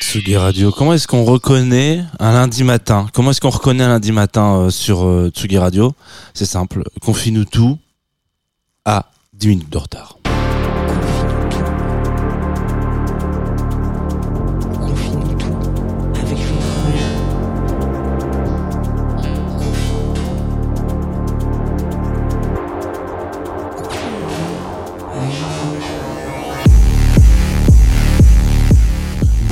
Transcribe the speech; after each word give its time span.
Tsugi 0.00 0.36
Radio, 0.36 0.72
comment 0.72 0.94
est-ce 0.94 1.06
qu'on 1.06 1.24
reconnaît 1.24 2.02
un 2.18 2.32
lundi 2.32 2.64
matin? 2.64 3.06
Comment 3.12 3.32
est-ce 3.32 3.40
qu'on 3.42 3.50
reconnaît 3.50 3.84
un 3.84 3.88
lundi 3.88 4.12
matin 4.12 4.54
euh, 4.54 4.70
sur 4.70 5.04
euh, 5.06 5.28
Tsugi 5.28 5.58
Radio? 5.58 5.92
C'est 6.32 6.46
simple, 6.46 6.84
confie-nous 7.02 7.44
tout 7.44 7.78
à 8.86 9.10
10 9.34 9.48
minutes 9.48 9.70
de 9.70 9.78
retard. 9.78 10.21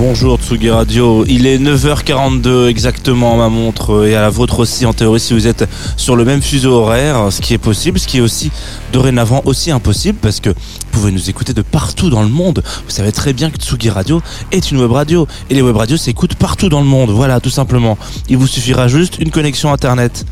Bonjour 0.03 0.39
Tsugi 0.39 0.70
Radio, 0.70 1.27
il 1.29 1.47
est 1.47 1.59
9h42 1.59 2.69
exactement 2.69 3.34
à 3.34 3.37
ma 3.37 3.48
montre 3.51 3.97
euh, 3.97 4.09
et 4.09 4.15
à 4.15 4.23
la 4.23 4.31
vôtre 4.31 4.61
aussi 4.61 4.87
en 4.87 4.95
théorie 4.95 5.20
si 5.20 5.34
vous 5.34 5.47
êtes 5.47 5.69
sur 5.98 6.17
le 6.17 6.25
même 6.25 6.41
fuseau 6.41 6.73
horaire, 6.73 7.31
ce 7.31 7.43
qui 7.43 7.53
est 7.53 7.59
possible, 7.59 7.98
ce 7.98 8.06
qui 8.06 8.17
est 8.17 8.23
aussi 8.23 8.51
dorénavant 8.95 9.43
aussi 9.45 9.71
impossible 9.71 10.17
parce 10.23 10.41
que 10.41 10.48
vous 10.48 10.91
pouvez 10.91 11.12
nous 11.12 11.28
écouter 11.28 11.53
de 11.53 11.61
partout 11.61 12.09
dans 12.09 12.23
le 12.23 12.31
monde. 12.31 12.62
Vous 12.87 12.91
savez 12.91 13.12
très 13.12 13.34
bien 13.34 13.51
que 13.51 13.59
Tsugi 13.59 13.91
Radio 13.91 14.23
est 14.53 14.71
une 14.71 14.81
web 14.81 14.91
radio 14.91 15.28
et 15.51 15.55
les 15.55 15.61
web 15.61 15.77
radios 15.77 15.98
s'écoutent 15.98 16.34
partout 16.34 16.71
dans 16.71 16.81
le 16.81 16.87
monde, 16.87 17.11
voilà 17.11 17.39
tout 17.39 17.51
simplement. 17.51 17.98
Il 18.31 18.39
vous 18.39 18.47
suffira 18.47 18.89
juste 18.89 19.19
une 19.19 19.31
connexion 19.31 19.71
internet, 19.71 20.25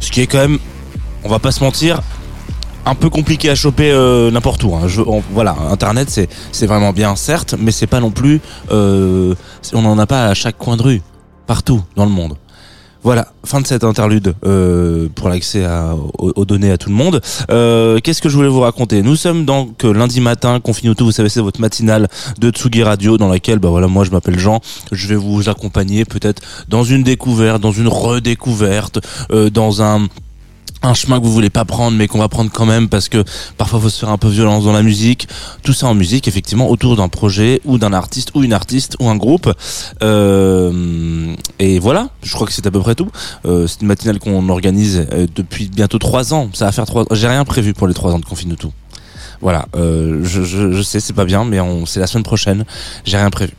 ce 0.00 0.10
qui 0.10 0.22
est 0.22 0.28
quand 0.28 0.38
même, 0.38 0.58
on 1.24 1.28
va 1.28 1.40
pas 1.40 1.52
se 1.52 1.62
mentir, 1.62 2.00
un 2.86 2.94
peu 2.94 3.10
compliqué 3.10 3.50
à 3.50 3.54
choper 3.54 3.90
euh, 3.90 4.30
n'importe 4.30 4.64
où. 4.64 4.74
hein. 4.74 4.86
Voilà, 5.32 5.56
Internet 5.70 6.10
c'est 6.52 6.66
vraiment 6.66 6.92
bien 6.92 7.16
certes, 7.16 7.54
mais 7.58 7.70
c'est 7.70 7.86
pas 7.86 8.00
non 8.00 8.10
plus. 8.10 8.40
euh, 8.70 9.34
on 9.72 9.82
n'en 9.82 9.98
a 9.98 10.06
pas 10.06 10.26
à 10.26 10.34
chaque 10.34 10.58
coin 10.58 10.76
de 10.76 10.82
rue, 10.82 11.02
partout 11.46 11.82
dans 11.96 12.04
le 12.04 12.10
monde. 12.10 12.36
Voilà, 13.02 13.28
fin 13.46 13.62
de 13.62 13.66
cette 13.66 13.82
interlude 13.82 14.34
euh, 14.44 15.08
pour 15.14 15.30
l'accès 15.30 15.64
aux, 16.18 16.44
données 16.44 16.70
à 16.70 16.76
tout 16.76 16.90
le 16.90 16.94
monde. 16.94 17.22
Qu'est-ce 17.48 18.20
que 18.20 18.28
je 18.28 18.36
voulais 18.36 18.48
vous 18.48 18.60
raconter? 18.60 19.00
Nous 19.02 19.16
sommes 19.16 19.46
donc 19.46 19.84
lundi 19.84 20.20
matin, 20.20 20.60
Confine 20.60 20.94
tout, 20.94 21.06
vous 21.06 21.12
savez, 21.12 21.30
c'est 21.30 21.40
votre 21.40 21.62
matinale 21.62 22.08
de 22.38 22.50
Tsugi 22.50 22.82
Radio 22.82 23.16
dans 23.16 23.28
laquelle, 23.28 23.58
bah 23.58 23.70
voilà, 23.70 23.86
moi 23.86 24.04
je 24.04 24.10
m'appelle 24.10 24.38
Jean, 24.38 24.60
je 24.92 25.08
vais 25.08 25.16
vous 25.16 25.48
accompagner 25.48 26.04
peut-être 26.04 26.42
dans 26.68 26.84
une 26.84 27.02
découverte, 27.02 27.62
dans 27.62 27.72
une 27.72 27.88
redécouverte, 27.88 28.98
dans 29.50 29.82
un 29.82 30.06
un 30.82 30.94
chemin 30.94 31.18
que 31.18 31.24
vous 31.24 31.32
voulez 31.32 31.50
pas 31.50 31.64
prendre 31.64 31.96
mais 31.96 32.08
qu'on 32.08 32.18
va 32.18 32.28
prendre 32.28 32.50
quand 32.50 32.66
même 32.66 32.88
parce 32.88 33.08
que 33.08 33.24
parfois 33.56 33.80
faut 33.80 33.88
se 33.88 34.00
faire 34.00 34.08
un 34.08 34.18
peu 34.18 34.28
violence 34.28 34.64
dans 34.64 34.72
la 34.72 34.82
musique. 34.82 35.28
Tout 35.62 35.72
ça 35.72 35.86
en 35.86 35.94
musique 35.94 36.28
effectivement 36.28 36.70
autour 36.70 36.96
d'un 36.96 37.08
projet 37.08 37.60
ou 37.64 37.78
d'un 37.78 37.92
artiste 37.92 38.30
ou 38.34 38.42
une 38.42 38.52
artiste 38.52 38.96
ou 39.00 39.08
un 39.08 39.16
groupe. 39.16 39.52
Euh, 40.02 41.34
et 41.58 41.78
voilà. 41.78 42.08
Je 42.22 42.32
crois 42.34 42.46
que 42.46 42.52
c'est 42.52 42.66
à 42.66 42.70
peu 42.70 42.80
près 42.80 42.94
tout. 42.94 43.10
Euh, 43.46 43.66
c'est 43.66 43.82
une 43.82 43.88
matinale 43.88 44.18
qu'on 44.18 44.48
organise 44.48 45.06
euh, 45.12 45.26
depuis 45.34 45.68
bientôt 45.68 45.98
trois 45.98 46.34
ans. 46.34 46.50
Ça 46.54 46.66
va 46.66 46.72
faire 46.72 46.86
trois 46.86 47.04
j'ai 47.12 47.28
rien 47.28 47.44
prévu 47.44 47.74
pour 47.74 47.86
les 47.86 47.94
trois 47.94 48.12
ans 48.12 48.18
de 48.18 48.24
confine 48.24 48.54
tout 48.56 48.72
voilà, 49.40 49.66
euh, 49.74 50.20
je, 50.22 50.42
je, 50.42 50.72
je 50.72 50.82
sais 50.82 51.00
c'est 51.00 51.12
pas 51.12 51.24
bien, 51.24 51.44
mais 51.44 51.60
on 51.60 51.86
c'est 51.86 52.00
la 52.00 52.06
semaine 52.06 52.24
prochaine. 52.24 52.64
J'ai 53.04 53.16
rien 53.16 53.30
prévu, 53.30 53.52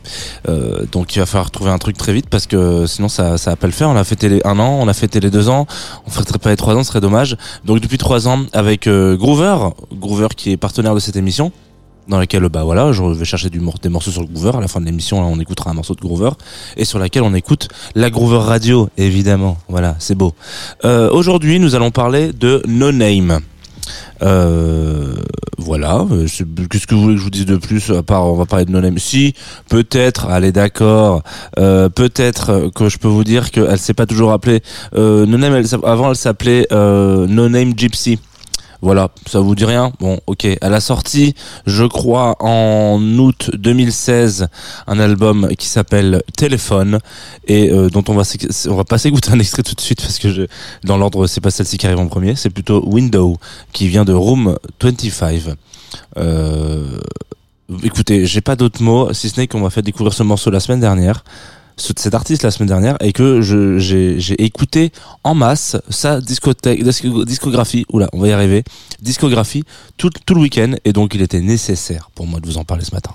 euh, 0.48 0.84
donc 0.90 1.16
il 1.16 1.18
va 1.18 1.26
falloir 1.26 1.50
trouver 1.50 1.70
un 1.70 1.78
truc 1.78 1.96
très 1.96 2.12
vite 2.12 2.28
parce 2.30 2.46
que 2.46 2.86
sinon 2.86 3.08
ça 3.08 3.36
ça 3.38 3.50
va 3.50 3.56
pas 3.56 3.66
le 3.66 3.72
faire. 3.72 3.88
On 3.88 3.96
a 3.96 4.04
fêté 4.04 4.28
les 4.28 4.40
un 4.44 4.58
an, 4.58 4.78
on 4.80 4.88
a 4.88 4.94
fêté 4.94 5.20
les 5.20 5.30
deux 5.30 5.48
ans, 5.48 5.66
on 6.06 6.10
ferait 6.10 6.24
pas 6.38 6.50
les 6.50 6.56
trois 6.56 6.74
ans, 6.74 6.82
ce 6.82 6.88
serait 6.88 7.00
dommage. 7.00 7.36
Donc 7.64 7.80
depuis 7.80 7.98
trois 7.98 8.28
ans 8.28 8.44
avec 8.52 8.86
euh, 8.86 9.16
Groover, 9.16 9.56
Groover 9.92 10.28
qui 10.36 10.52
est 10.52 10.56
partenaire 10.56 10.94
de 10.94 11.00
cette 11.00 11.16
émission 11.16 11.52
dans 12.08 12.18
laquelle 12.18 12.48
bah 12.48 12.64
voilà 12.64 12.90
je 12.92 13.02
vais 13.02 13.24
chercher 13.24 13.48
du 13.48 13.60
des 13.82 13.88
morceaux 13.88 14.10
sur 14.10 14.24
Groover 14.24 14.56
à 14.56 14.60
la 14.60 14.68
fin 14.68 14.80
de 14.80 14.86
l'émission 14.86 15.20
là, 15.20 15.26
on 15.28 15.38
écoutera 15.38 15.70
un 15.70 15.74
morceau 15.74 15.94
de 15.94 16.00
Groover 16.00 16.30
et 16.76 16.84
sur 16.84 16.98
laquelle 16.98 17.22
on 17.22 17.32
écoute 17.34 17.68
la 17.94 18.10
Groover 18.10 18.38
Radio 18.38 18.88
évidemment 18.98 19.56
voilà 19.68 19.94
c'est 20.00 20.16
beau 20.16 20.34
euh, 20.84 21.08
aujourd'hui 21.10 21.60
nous 21.60 21.76
allons 21.76 21.92
parler 21.92 22.32
de 22.32 22.60
No 22.66 22.90
Name 22.90 23.40
euh, 24.22 25.14
voilà. 25.58 26.04
euh, 26.10 26.26
Qu'est-ce 26.70 26.86
que 26.86 26.94
vous 26.94 27.02
voulez 27.02 27.14
que 27.14 27.18
je 27.20 27.24
vous 27.24 27.30
dise 27.30 27.46
de 27.46 27.56
plus 27.56 27.90
à 27.90 28.02
part 28.02 28.26
on 28.26 28.34
va 28.36 28.46
parler 28.46 28.64
de 28.64 28.70
No 28.70 28.80
Name 28.80 28.98
Si, 28.98 29.34
peut-être, 29.68 30.26
allez 30.26 30.52
d'accord. 30.52 31.22
Euh, 31.58 31.88
peut-être 31.88 32.70
que 32.74 32.88
je 32.88 32.98
peux 32.98 33.08
vous 33.08 33.24
dire 33.24 33.50
qu'elle 33.50 33.78
s'est 33.78 33.94
pas 33.94 34.06
toujours 34.06 34.32
appelée 34.32 34.62
euh, 34.94 35.26
No 35.26 35.38
Name. 35.38 35.54
Elle, 35.54 35.68
s'app- 35.68 35.84
avant, 35.84 36.10
elle 36.10 36.16
s'appelait 36.16 36.66
euh, 36.72 37.26
No 37.26 37.48
Name 37.48 37.72
Gypsy. 37.76 38.18
Voilà, 38.82 39.10
ça 39.26 39.38
vous 39.38 39.54
dit 39.54 39.64
rien 39.64 39.92
Bon, 40.00 40.18
ok. 40.26 40.44
Elle 40.44 40.74
a 40.74 40.80
sorti, 40.80 41.34
je 41.66 41.84
crois, 41.84 42.36
en 42.40 43.00
août 43.18 43.50
2016, 43.54 44.48
un 44.88 44.98
album 44.98 45.48
qui 45.56 45.68
s'appelle 45.68 46.22
Téléphone 46.36 46.98
et 47.46 47.70
euh, 47.70 47.88
dont 47.88 48.02
on 48.08 48.14
va 48.14 48.24
on 48.68 48.74
va 48.74 48.84
pas 48.84 48.98
s'écouter 48.98 49.30
un 49.30 49.38
extrait 49.38 49.62
tout 49.62 49.76
de 49.76 49.80
suite 49.80 50.02
parce 50.02 50.18
que 50.18 50.30
je, 50.30 50.42
dans 50.82 50.96
l'ordre, 50.96 51.28
c'est 51.28 51.40
pas 51.40 51.52
celle-ci 51.52 51.78
qui 51.78 51.86
arrive 51.86 52.00
en 52.00 52.08
premier, 52.08 52.34
c'est 52.34 52.50
plutôt 52.50 52.82
Window 52.84 53.38
qui 53.72 53.86
vient 53.86 54.04
de 54.04 54.12
Room 54.12 54.58
25. 54.80 55.56
Euh, 56.18 56.98
écoutez, 57.84 58.26
j'ai 58.26 58.40
pas 58.40 58.56
d'autres 58.56 58.82
mots 58.82 59.12
si 59.12 59.28
ce 59.28 59.40
n'est 59.40 59.46
qu'on 59.46 59.60
m'a 59.60 59.70
fait 59.70 59.82
découvrir 59.82 60.12
ce 60.12 60.24
morceau 60.24 60.50
la 60.50 60.60
semaine 60.60 60.80
dernière, 60.80 61.22
ce, 61.76 61.92
cet 61.96 62.14
artiste 62.14 62.42
la 62.42 62.50
semaine 62.50 62.68
dernière, 62.68 62.96
et 63.00 63.12
que 63.12 63.40
j'ai, 63.40 64.42
écouté 64.42 64.92
en 65.24 65.34
masse 65.34 65.76
sa 65.88 66.20
discographie, 66.20 67.86
oula, 67.92 68.08
on 68.12 68.20
va 68.20 68.28
y 68.28 68.32
arriver, 68.32 68.64
discographie 69.00 69.64
tout 69.96 70.10
le 70.30 70.40
week-end, 70.40 70.74
et 70.84 70.92
donc 70.92 71.14
il 71.14 71.22
était 71.22 71.40
nécessaire 71.40 72.10
pour 72.14 72.26
moi 72.26 72.40
de 72.40 72.46
vous 72.46 72.58
en 72.58 72.64
parler 72.64 72.84
ce 72.84 72.94
matin. 72.94 73.12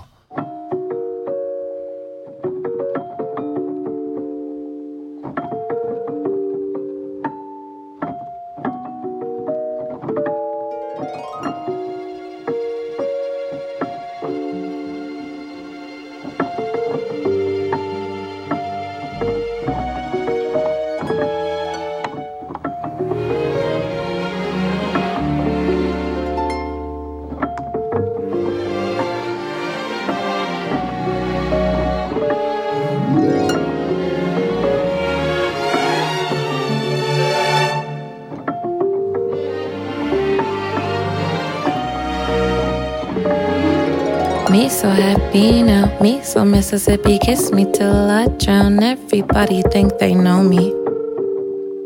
So 45.38 45.62
now, 45.62 45.96
me 46.00 46.20
so 46.24 46.44
Mississippi. 46.44 47.16
Kiss 47.20 47.52
me 47.52 47.64
till 47.72 48.10
I 48.10 48.26
drown. 48.26 48.82
Everybody 48.82 49.62
think 49.70 49.96
they 49.98 50.12
know 50.12 50.42
me. 50.42 50.72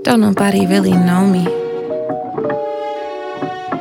Don't 0.05 0.23
nobody 0.23 0.65
really 0.67 0.93
know 0.93 1.27
me. 1.27 1.45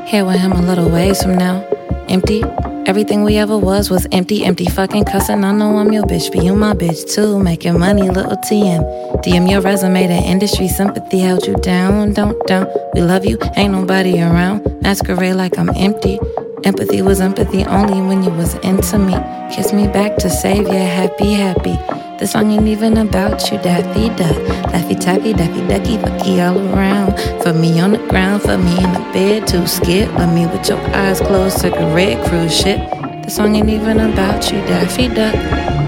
Here 0.09 0.25
with 0.25 0.41
him 0.41 0.51
a 0.51 0.62
little 0.62 0.89
ways 0.89 1.23
from 1.23 1.35
now. 1.38 1.63
Empty, 2.09 2.44
Everything 2.85 3.23
we 3.23 3.38
ever 3.38 3.57
was 3.57 3.89
was 3.89 4.06
empty, 4.12 4.44
empty 4.44 4.65
fucking 4.65 5.06
cussing. 5.06 5.45
I 5.45 5.53
know 5.53 5.77
I'm 5.77 5.94
your 5.94 6.03
bitch, 6.03 6.33
but 6.35 6.44
you 6.44 6.53
my 6.53 6.74
bitch 6.74 7.09
too. 7.15 7.39
Making 7.39 7.79
money, 7.79 8.09
little 8.09 8.35
TM. 8.35 9.24
DM 9.24 9.50
your 9.50 9.62
resume, 9.62 10.06
to 10.07 10.13
industry 10.13 10.67
sympathy 10.67 11.19
held 11.19 11.47
you 11.47 11.53
down. 11.56 12.12
Don't, 12.12 12.38
don't. 12.45 12.69
We 12.94 13.01
love 13.01 13.24
you, 13.24 13.38
ain't 13.56 13.71
nobody 13.71 14.21
around. 14.21 14.81
Masquerade 14.81 15.35
like 15.35 15.57
I'm 15.57 15.69
empty. 15.77 16.19
Empathy 16.63 17.01
was 17.01 17.19
empathy 17.21 17.65
only 17.65 18.01
when 18.01 18.21
you 18.21 18.29
was 18.29 18.53
into 18.55 18.99
me. 18.99 19.15
Kiss 19.51 19.73
me 19.73 19.87
back 19.87 20.15
to 20.17 20.29
save 20.29 20.67
ya, 20.67 20.73
happy, 20.73 21.33
happy. 21.33 21.73
The 22.19 22.27
song 22.27 22.51
ain't 22.51 22.67
even 22.67 22.97
about 22.97 23.51
you, 23.51 23.57
Daffy 23.57 24.09
Duck. 24.09 24.37
Laffy 24.71 24.99
Taffy, 24.99 25.33
Daffy 25.33 25.67
Ducky, 25.67 25.97
Fucky 25.97 26.37
all 26.39 26.59
around. 26.69 27.17
For 27.41 27.51
me 27.51 27.79
on 27.79 27.93
the 27.93 27.97
ground, 28.09 28.43
for 28.43 28.59
me 28.59 28.77
in 28.77 28.93
the 28.93 28.99
bed, 29.11 29.47
too 29.47 29.65
scared. 29.65 30.09
Love 30.13 30.35
me 30.35 30.45
with 30.45 30.69
your 30.69 30.77
eyes 30.95 31.19
closed, 31.19 31.57
cigarette 31.57 32.23
cruise 32.27 32.55
ship. 32.55 32.79
The 33.23 33.31
song 33.31 33.55
ain't 33.55 33.69
even 33.69 33.99
about 33.99 34.51
you, 34.51 34.59
Daffy 34.61 35.07
Duck. 35.07 35.33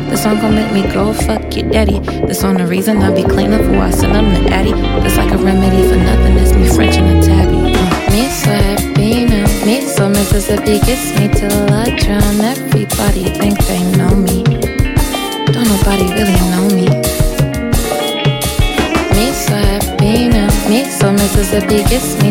The 0.09 0.17
song 0.17 0.39
gon' 0.39 0.55
make 0.55 0.73
me 0.73 0.91
go 0.91 1.13
fuck 1.13 1.55
your 1.55 1.69
daddy. 1.69 1.99
The 1.99 2.33
song 2.33 2.57
the 2.57 2.65
reason 2.65 2.97
I 2.97 3.13
be 3.13 3.21
clean 3.21 3.53
up 3.53 3.61
before 3.61 3.83
I 3.83 3.91
send 3.91 4.15
them 4.15 4.25
to 4.43 4.51
Addy. 4.51 4.71
That's 4.71 5.17
like 5.17 5.31
a 5.31 5.37
remedy 5.37 5.87
for 5.87 5.97
nothing, 5.97 6.35
it's 6.37 6.51
me 6.53 6.67
French 6.75 6.95
and 6.95 7.19
a 7.19 7.27
tabby. 7.27 7.57
Uh, 7.75 8.11
me 8.11 8.29
so 8.29 8.92
so 10.03 10.09
Mississippi, 10.09 10.79
kiss 10.79 11.17
me 11.17 11.29
till 11.29 11.73
I 11.73 11.95
drown. 11.95 12.41
Everybody 12.41 13.23
think 13.39 13.57
they 13.67 13.83
know 13.97 14.13
me. 14.27 14.43
Don't 15.53 15.67
nobody 15.73 16.07
really 16.17 16.39
know 16.51 16.67
me. 16.77 16.87
Me 19.15 19.25
so 19.45 19.55
happy 19.71 20.27
now. 20.27 20.51
Me 20.69 20.83
so 20.89 21.11
Mississippi 21.13 21.83
kiss 21.87 22.21
me 22.21 22.22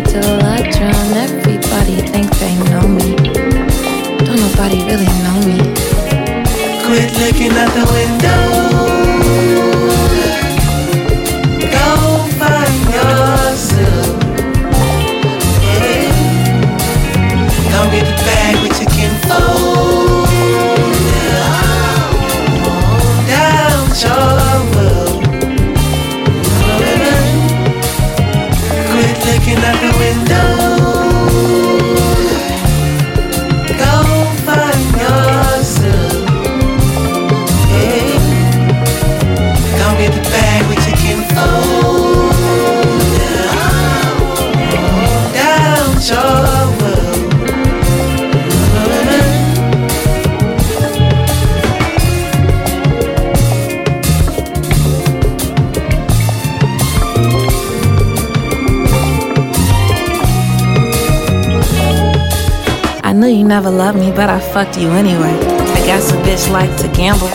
never 63.52 63.70
loved 63.70 63.98
me, 63.98 64.10
but 64.10 64.30
I 64.30 64.40
fucked 64.40 64.78
you 64.78 64.88
anyway. 64.92 65.34
I 65.76 65.84
guess 65.84 66.10
a 66.10 66.16
bitch 66.24 66.50
like 66.50 66.74
to 66.78 66.88
gamble. 66.96 67.28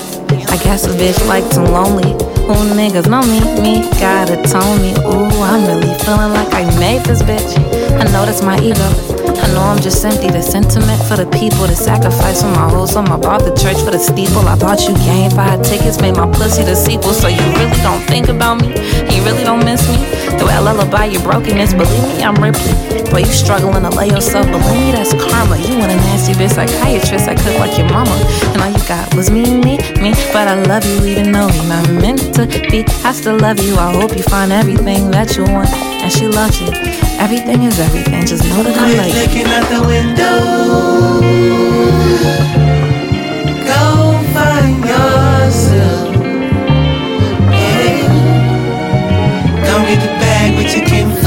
I 0.50 0.58
guess 0.64 0.88
a 0.88 0.90
bitch 0.90 1.19
like 1.28 1.48
to 1.52 1.62
lonely. 1.62 2.10
Who 2.48 2.56
niggas 2.74 3.08
know 3.08 3.22
me? 3.22 3.40
Me 3.62 3.88
gotta 4.00 4.42
tone 4.42 4.81
me. 4.81 4.94
Ooh, 5.06 5.44
I'm 5.44 5.68
really 5.68 5.94
feeling 6.00 6.34
like 6.34 6.52
I 6.56 6.64
made 6.80 7.06
this 7.06 7.22
bitch. 7.22 7.54
I 8.02 8.06
know 8.06 8.25
that's 8.25 8.42
my 8.42 8.58
ego. 8.62 9.17
I 9.27 9.47
know 9.53 9.62
I'm 9.62 9.81
just 9.81 10.03
empty. 10.06 10.29
The 10.29 10.41
sentiment 10.41 11.01
for 11.03 11.18
the 11.18 11.27
people, 11.35 11.68
the 11.68 11.75
sacrifice 11.75 12.41
for 12.41 12.50
my 12.50 12.69
soul. 12.85 13.07
I 13.07 13.18
bought 13.18 13.44
the 13.44 13.56
church 13.56 13.77
for 13.83 13.91
the 13.91 14.00
steeple. 14.00 14.47
I 14.47 14.56
bought 14.57 14.81
you 14.88 14.95
game 15.03 15.31
five 15.31 15.62
tickets, 15.63 16.00
made 16.00 16.15
my 16.15 16.29
pussy 16.31 16.63
the 16.63 16.75
sequel. 16.75 17.13
So 17.13 17.27
you 17.27 17.44
really 17.59 17.79
don't 17.81 18.01
think 18.07 18.29
about 18.29 18.62
me? 18.62 18.69
You 19.13 19.24
really 19.24 19.44
don't 19.44 19.63
miss 19.63 19.88
me? 19.88 19.97
Through 20.38 20.51
a 20.51 20.62
lullaby, 20.62 21.06
your 21.06 21.21
brokenness. 21.24 21.74
Believe 21.74 22.03
me, 22.09 22.24
I'm 22.24 22.35
Ripley. 22.35 22.74
Boy, 23.12 23.19
you 23.19 23.33
struggling 23.33 23.83
to 23.83 23.89
lay 23.89 24.09
yourself. 24.09 24.45
Believe 24.47 24.79
me, 24.85 24.91
that's 24.91 25.13
karma. 25.13 25.57
You 25.57 25.79
want 25.79 25.91
a 25.91 25.97
nasty 26.07 26.33
bitch 26.33 26.53
psychiatrist. 26.56 27.27
I 27.27 27.35
cook 27.35 27.57
like 27.59 27.77
your 27.77 27.89
mama. 27.89 28.15
And 28.53 28.62
all 28.62 28.71
you 28.71 28.83
got 28.88 29.13
was 29.15 29.29
me, 29.29 29.44
me, 29.63 29.77
me. 30.01 30.12
But 30.33 30.47
I 30.47 30.62
love 30.63 30.85
you 30.85 31.06
even 31.06 31.31
though 31.31 31.47
you're 31.47 31.69
not 31.71 31.89
meant 31.89 32.35
to 32.35 32.45
be. 32.47 32.85
I 33.03 33.12
still 33.13 33.38
love 33.38 33.59
you. 33.59 33.75
I 33.75 33.94
hope 33.94 34.15
you 34.15 34.24
find 34.24 34.51
everything 34.51 35.12
that 35.12 35.35
you 35.38 35.44
want. 35.44 35.69
And 35.74 36.12
she 36.12 36.27
loves 36.27 36.59
you. 36.62 37.06
Everything 37.19 37.64
is 37.64 37.80
everything. 37.80 38.25
Just 38.25 38.44
know 38.46 38.64
that 38.64 38.78
I 38.78 38.80
Quit 38.86 38.98
love 38.98 39.08
you. 39.08 39.14
looking 39.22 39.48
out 39.58 39.68
the 39.74 39.81
window. 39.94 40.38
Go 43.69 43.84
find 44.34 44.78
yourself. 44.92 46.08
Yeah. 47.52 48.08
Go 49.68 49.74
get 49.90 50.00
the 50.06 50.12
bag 50.22 50.50
with 50.58 50.72
your 50.75 50.86
kinfolk. 50.86 51.25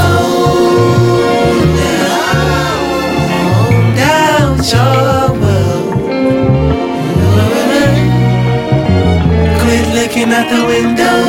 Down, 1.81 2.79
down 3.95 4.49
trouble. 4.69 5.79
Quit 9.61 9.85
looking 9.97 10.29
out 10.31 10.47
the 10.49 10.61
window. 10.65 11.20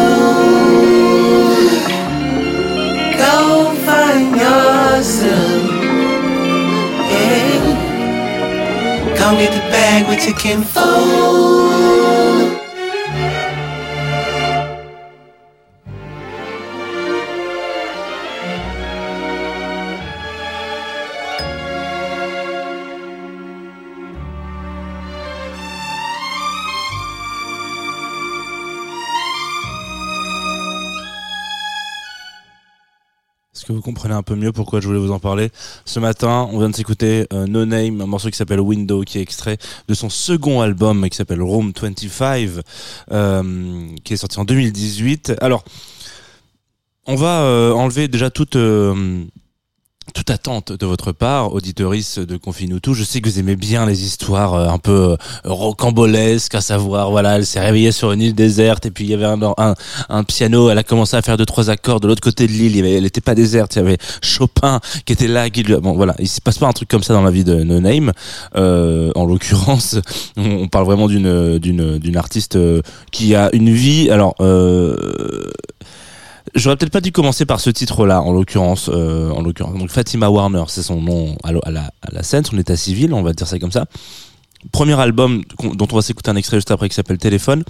Come 9.32 9.40
get 9.40 9.54
the 9.54 9.60
bag 9.70 10.06
with 10.08 10.26
your 10.26 10.36
kinfolk. 10.36 11.71
Un 34.12 34.22
peu 34.22 34.34
mieux 34.34 34.52
pourquoi 34.52 34.80
je 34.80 34.86
voulais 34.86 34.98
vous 34.98 35.12
en 35.12 35.18
parler 35.18 35.50
Ce 35.84 36.00
matin, 36.00 36.48
on 36.52 36.58
vient 36.58 36.70
de 36.70 36.74
s'écouter 36.74 37.26
euh, 37.32 37.46
No 37.46 37.64
Name, 37.64 38.00
un 38.00 38.06
morceau 38.06 38.30
qui 38.30 38.36
s'appelle 38.36 38.60
Window, 38.60 39.02
qui 39.02 39.18
est 39.18 39.22
extrait 39.22 39.58
de 39.88 39.94
son 39.94 40.08
second 40.10 40.60
album 40.60 41.08
qui 41.08 41.16
s'appelle 41.16 41.42
Room 41.42 41.72
25, 41.80 42.48
euh, 43.10 43.86
qui 44.04 44.12
est 44.14 44.16
sorti 44.16 44.38
en 44.38 44.44
2018. 44.44 45.34
Alors, 45.40 45.64
on 47.06 47.16
va 47.16 47.42
euh, 47.42 47.72
enlever 47.72 48.08
déjà 48.08 48.30
toute 48.30 48.56
toute 50.14 50.30
attente 50.30 50.72
de 50.72 50.86
votre 50.86 51.12
part, 51.12 51.52
auditoris 51.52 52.18
de 52.18 52.36
Confine-nous 52.36 52.80
tout. 52.80 52.94
Je 52.94 53.04
sais 53.04 53.20
que 53.20 53.28
vous 53.28 53.38
aimez 53.38 53.56
bien 53.56 53.86
les 53.86 54.04
histoires 54.04 54.54
euh, 54.54 54.68
un 54.68 54.78
peu 54.78 55.12
euh, 55.12 55.16
rocambolesques, 55.44 56.54
à 56.54 56.60
savoir, 56.60 57.10
voilà, 57.10 57.36
elle 57.36 57.46
s'est 57.46 57.60
réveillée 57.60 57.92
sur 57.92 58.12
une 58.12 58.20
île 58.20 58.34
déserte 58.34 58.86
et 58.86 58.90
puis 58.90 59.04
il 59.04 59.10
y 59.10 59.14
avait 59.14 59.26
un, 59.26 60.24
piano, 60.24 60.70
elle 60.70 60.78
a 60.78 60.82
commencé 60.82 61.16
à 61.16 61.22
faire 61.22 61.36
deux 61.36 61.46
trois 61.46 61.70
accords 61.70 62.00
de 62.00 62.06
l'autre 62.06 62.20
côté 62.20 62.46
de 62.46 62.52
l'île, 62.52 62.84
elle 62.84 63.02
n'était 63.02 63.20
pas 63.20 63.34
déserte, 63.34 63.76
il 63.76 63.78
y 63.78 63.82
avait 63.82 63.98
Chopin 64.22 64.80
qui 65.04 65.12
était 65.12 65.28
là, 65.28 65.50
qui 65.50 65.62
bon 65.62 65.94
voilà, 65.94 66.14
il 66.18 66.28
se 66.28 66.40
passe 66.40 66.58
pas 66.58 66.68
un 66.68 66.72
truc 66.72 66.88
comme 66.88 67.02
ça 67.02 67.14
dans 67.14 67.22
la 67.22 67.30
vie 67.30 67.44
de 67.44 67.62
No 67.62 67.80
Name. 67.80 68.12
Euh, 68.56 69.12
en 69.14 69.24
l'occurrence, 69.24 69.98
on, 70.36 70.62
on 70.62 70.68
parle 70.68 70.84
vraiment 70.84 71.08
d'une 71.08 71.58
d'une 71.58 71.98
d'une 71.98 72.16
artiste 72.16 72.56
euh, 72.56 72.82
qui 73.10 73.34
a 73.34 73.50
une 73.52 73.70
vie, 73.70 74.10
alors. 74.10 74.34
Euh, 74.40 75.50
J'aurais 76.54 76.76
peut-être 76.76 76.92
pas 76.92 77.00
dû 77.00 77.12
commencer 77.12 77.46
par 77.46 77.60
ce 77.60 77.70
titre-là, 77.70 78.20
en 78.20 78.32
l'occurrence. 78.32 78.90
Euh, 78.92 79.30
en 79.30 79.40
l'occurrence, 79.40 79.78
donc 79.78 79.90
Fatima 79.90 80.28
Warner, 80.28 80.64
c'est 80.68 80.82
son 80.82 81.00
nom 81.00 81.36
à, 81.42 81.52
la, 81.70 82.22
scène, 82.22 82.44
son 82.44 82.58
état 82.58 82.76
civil, 82.76 83.14
on 83.14 83.22
va 83.22 83.32
dire 83.32 83.46
ça 83.46 83.58
comme 83.58 83.72
ça. 83.72 83.86
Premier 84.70 84.98
album 85.00 85.42
dont 85.74 85.88
on 85.90 85.96
va 85.96 86.02
s'écouter 86.02 86.30
un 86.30 86.36
extrait 86.36 86.58
juste 86.58 86.70
après 86.70 86.88
qui 86.88 86.94
s'appelle 86.94 87.18
Téléphone. 87.18 87.64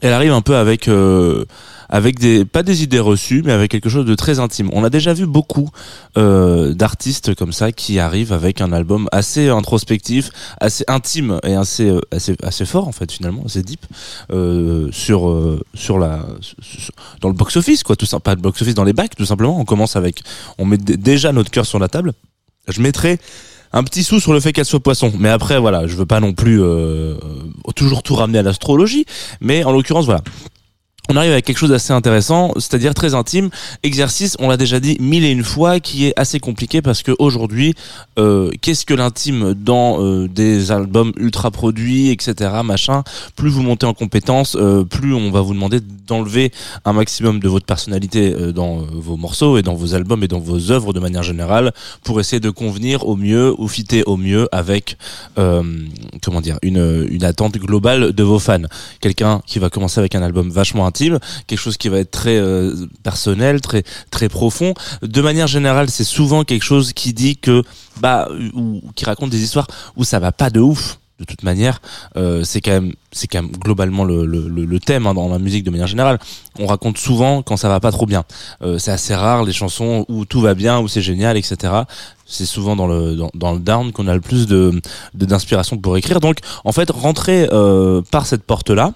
Elle 0.00 0.12
arrive 0.12 0.32
un 0.32 0.42
peu 0.42 0.56
avec 0.56 0.86
euh, 0.86 1.44
avec 1.88 2.18
des 2.18 2.44
pas 2.44 2.62
des 2.62 2.82
idées 2.82 3.00
reçues, 3.00 3.42
mais 3.44 3.52
avec 3.52 3.70
quelque 3.70 3.88
chose 3.88 4.04
de 4.04 4.14
très 4.14 4.38
intime. 4.38 4.70
On 4.72 4.84
a 4.84 4.90
déjà 4.90 5.14
vu 5.14 5.26
beaucoup 5.26 5.70
euh, 6.16 6.74
d'artistes 6.74 7.34
comme 7.34 7.52
ça 7.52 7.72
qui 7.72 7.98
arrivent 7.98 8.32
avec 8.32 8.60
un 8.60 8.72
album 8.72 9.08
assez 9.12 9.48
introspectif, 9.48 10.30
assez 10.60 10.84
intime 10.88 11.40
et 11.44 11.54
assez 11.54 11.88
euh, 11.88 12.00
assez 12.12 12.36
assez 12.42 12.66
fort 12.66 12.88
en 12.88 12.92
fait 12.92 13.10
finalement, 13.10 13.42
assez 13.46 13.62
deep 13.62 13.86
euh, 14.30 14.88
sur 14.92 15.58
sur 15.74 15.98
la 15.98 16.24
dans 17.20 17.28
le 17.28 17.34
box 17.34 17.56
office 17.56 17.82
quoi, 17.82 17.96
tout 17.96 18.06
pas 18.18 18.34
le 18.34 18.40
box 18.40 18.60
office 18.62 18.74
dans 18.74 18.84
les 18.84 18.92
bacs 18.92 19.16
tout 19.16 19.26
simplement. 19.26 19.58
On 19.58 19.64
commence 19.64 19.96
avec, 19.96 20.22
on 20.58 20.66
met 20.66 20.78
déjà 20.78 21.32
notre 21.32 21.50
cœur 21.50 21.66
sur 21.66 21.78
la 21.78 21.88
table. 21.88 22.12
Je 22.68 22.82
mettrai 22.82 23.18
un 23.72 23.82
petit 23.82 24.02
sou 24.02 24.20
sur 24.20 24.32
le 24.32 24.40
fait 24.40 24.52
qu'elle 24.52 24.64
soit 24.64 24.80
poisson. 24.80 25.12
Mais 25.18 25.28
après, 25.28 25.58
voilà, 25.58 25.86
je 25.86 25.94
veux 25.96 26.06
pas 26.06 26.20
non 26.20 26.32
plus 26.32 26.60
toujours 27.76 28.02
tout 28.02 28.14
ramener 28.14 28.38
à 28.38 28.42
l'astrologie. 28.42 29.06
Mais 29.40 29.64
en 29.64 29.72
l'occurrence, 29.72 30.04
voilà. 30.04 30.22
On 31.10 31.16
arrive 31.16 31.32
avec 31.32 31.46
quelque 31.46 31.56
chose 31.56 31.70
d'assez 31.70 31.94
intéressant, 31.94 32.52
c'est-à-dire 32.56 32.92
très 32.92 33.14
intime. 33.14 33.48
Exercice, 33.82 34.36
on 34.40 34.48
l'a 34.50 34.58
déjà 34.58 34.78
dit 34.78 34.98
mille 35.00 35.24
et 35.24 35.30
une 35.30 35.42
fois, 35.42 35.80
qui 35.80 36.04
est 36.04 36.12
assez 36.18 36.38
compliqué 36.38 36.82
parce 36.82 37.02
que 37.02 37.12
aujourd'hui, 37.18 37.74
euh, 38.18 38.50
qu'est-ce 38.60 38.84
que 38.84 38.92
l'intime 38.92 39.54
dans 39.54 40.02
euh, 40.02 40.28
des 40.28 40.70
albums 40.70 41.12
ultra 41.16 41.50
produits, 41.50 42.10
etc. 42.10 42.50
Machin? 42.62 43.04
Plus 43.36 43.48
vous 43.48 43.62
montez 43.62 43.86
en 43.86 43.94
compétence, 43.94 44.54
euh, 44.60 44.84
plus 44.84 45.14
on 45.14 45.30
va 45.30 45.40
vous 45.40 45.54
demander 45.54 45.80
d'enlever 46.08 46.52
un 46.84 46.92
maximum 46.92 47.38
de 47.38 47.48
votre 47.48 47.66
personnalité 47.66 48.34
euh, 48.34 48.52
dans 48.52 48.80
euh, 48.80 48.84
vos 48.92 49.16
morceaux 49.16 49.56
et 49.58 49.62
dans 49.62 49.74
vos 49.74 49.94
albums 49.94 50.24
et 50.24 50.28
dans 50.28 50.40
vos 50.40 50.72
œuvres 50.72 50.92
de 50.92 51.00
manière 51.00 51.22
générale 51.22 51.72
pour 52.02 52.18
essayer 52.20 52.40
de 52.40 52.50
convenir 52.50 53.06
au 53.06 53.16
mieux 53.16 53.54
ou 53.58 53.68
fitter 53.68 54.02
au 54.04 54.16
mieux 54.16 54.48
avec 54.52 54.96
euh, 55.38 55.62
comment 56.22 56.40
dire 56.40 56.58
une 56.62 57.06
une 57.10 57.24
attente 57.24 57.56
globale 57.58 58.12
de 58.12 58.22
vos 58.22 58.38
fans. 58.38 58.68
Quelqu'un 59.00 59.40
qui 59.46 59.58
va 59.58 59.70
commencer 59.70 60.00
avec 60.00 60.14
un 60.14 60.22
album 60.22 60.50
vachement 60.50 60.86
intime, 60.86 60.97
quelque 61.46 61.58
chose 61.58 61.76
qui 61.76 61.88
va 61.88 61.98
être 61.98 62.10
très 62.10 62.36
euh, 62.38 62.74
personnel, 63.02 63.60
très 63.60 63.82
très 64.10 64.28
profond. 64.28 64.74
De 65.02 65.20
manière 65.22 65.46
générale, 65.46 65.88
c'est 65.90 66.04
souvent 66.04 66.44
quelque 66.44 66.64
chose 66.64 66.92
qui 66.92 67.12
dit 67.12 67.36
que 67.36 67.62
bah 68.00 68.28
ou 68.54 68.82
qui 68.94 69.04
raconte 69.04 69.30
des 69.30 69.42
histoires 69.42 69.66
où 69.96 70.04
ça 70.04 70.18
va 70.18 70.32
pas 70.32 70.50
de 70.50 70.60
ouf. 70.60 70.98
De 71.18 71.24
toute 71.24 71.42
manière, 71.42 71.80
euh, 72.16 72.44
c'est 72.44 72.60
quand 72.60 72.70
même 72.70 72.92
c'est 73.10 73.26
quand 73.26 73.42
même 73.42 73.50
globalement 73.50 74.04
le, 74.04 74.24
le, 74.24 74.46
le- 74.48 74.78
thème 74.78 75.04
hein, 75.08 75.14
dans 75.14 75.28
la 75.28 75.40
musique 75.40 75.64
de 75.64 75.70
manière 75.70 75.88
générale. 75.88 76.20
On 76.60 76.66
raconte 76.66 76.96
souvent 76.96 77.42
quand 77.42 77.56
ça 77.56 77.68
va 77.68 77.80
pas 77.80 77.90
trop 77.90 78.06
bien. 78.06 78.22
Euh, 78.62 78.78
c'est 78.78 78.92
assez 78.92 79.16
rare 79.16 79.42
les 79.42 79.52
chansons 79.52 80.04
où 80.08 80.24
tout 80.24 80.40
va 80.40 80.54
bien, 80.54 80.78
où 80.78 80.86
c'est 80.86 81.02
génial, 81.02 81.36
etc. 81.36 81.56
C'est 82.24 82.46
souvent 82.46 82.76
dans 82.76 82.86
le 82.86 83.16
dans, 83.16 83.30
dans 83.34 83.52
le 83.52 83.58
down 83.58 83.90
qu'on 83.90 84.06
a 84.06 84.14
le 84.14 84.20
plus 84.20 84.46
de- 84.46 84.80
d'inspiration 85.12 85.76
pour 85.76 85.96
écrire. 85.96 86.20
Donc 86.20 86.38
en 86.64 86.70
fait, 86.70 86.88
rentrer 86.88 87.48
euh, 87.52 88.00
par 88.12 88.24
cette 88.26 88.44
porte 88.44 88.70
là 88.70 88.92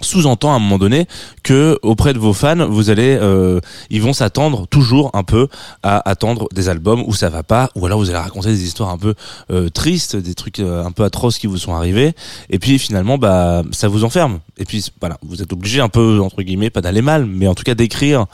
sous-entend 0.00 0.52
à 0.52 0.56
un 0.56 0.58
moment 0.58 0.78
donné 0.78 1.06
que 1.42 1.78
auprès 1.82 2.12
de 2.12 2.18
vos 2.18 2.32
fans, 2.32 2.68
vous 2.68 2.90
allez, 2.90 3.18
euh, 3.20 3.60
ils 3.90 4.02
vont 4.02 4.12
s'attendre 4.12 4.66
toujours 4.66 5.10
un 5.14 5.22
peu 5.22 5.48
à 5.82 6.08
attendre 6.08 6.48
des 6.52 6.68
albums 6.68 7.02
où 7.06 7.12
ça 7.14 7.28
va 7.28 7.42
pas, 7.42 7.70
ou 7.74 7.86
alors 7.86 7.98
vous 7.98 8.10
allez 8.10 8.18
raconter 8.18 8.48
des 8.48 8.64
histoires 8.64 8.90
un 8.90 8.98
peu 8.98 9.14
euh, 9.50 9.68
tristes, 9.68 10.16
des 10.16 10.34
trucs 10.34 10.60
euh, 10.60 10.84
un 10.84 10.92
peu 10.92 11.04
atroces 11.04 11.38
qui 11.38 11.46
vous 11.46 11.58
sont 11.58 11.74
arrivés, 11.74 12.14
et 12.48 12.58
puis 12.58 12.78
finalement, 12.78 13.18
bah, 13.18 13.62
ça 13.72 13.88
vous 13.88 14.04
enferme. 14.04 14.40
Et 14.58 14.64
puis 14.64 14.84
voilà, 15.00 15.18
vous 15.22 15.42
êtes 15.42 15.52
obligé 15.52 15.80
un 15.80 15.88
peu 15.88 16.20
entre 16.20 16.42
guillemets, 16.42 16.70
pas 16.70 16.80
d'aller 16.80 17.02
mal, 17.02 17.26
mais 17.26 17.46
en 17.46 17.54
tout 17.54 17.64
cas 17.64 17.74
d'écrire, 17.74 18.26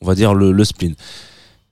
on 0.00 0.06
va 0.06 0.14
dire 0.14 0.34
le, 0.34 0.52
le 0.52 0.64
spleen. 0.64 0.94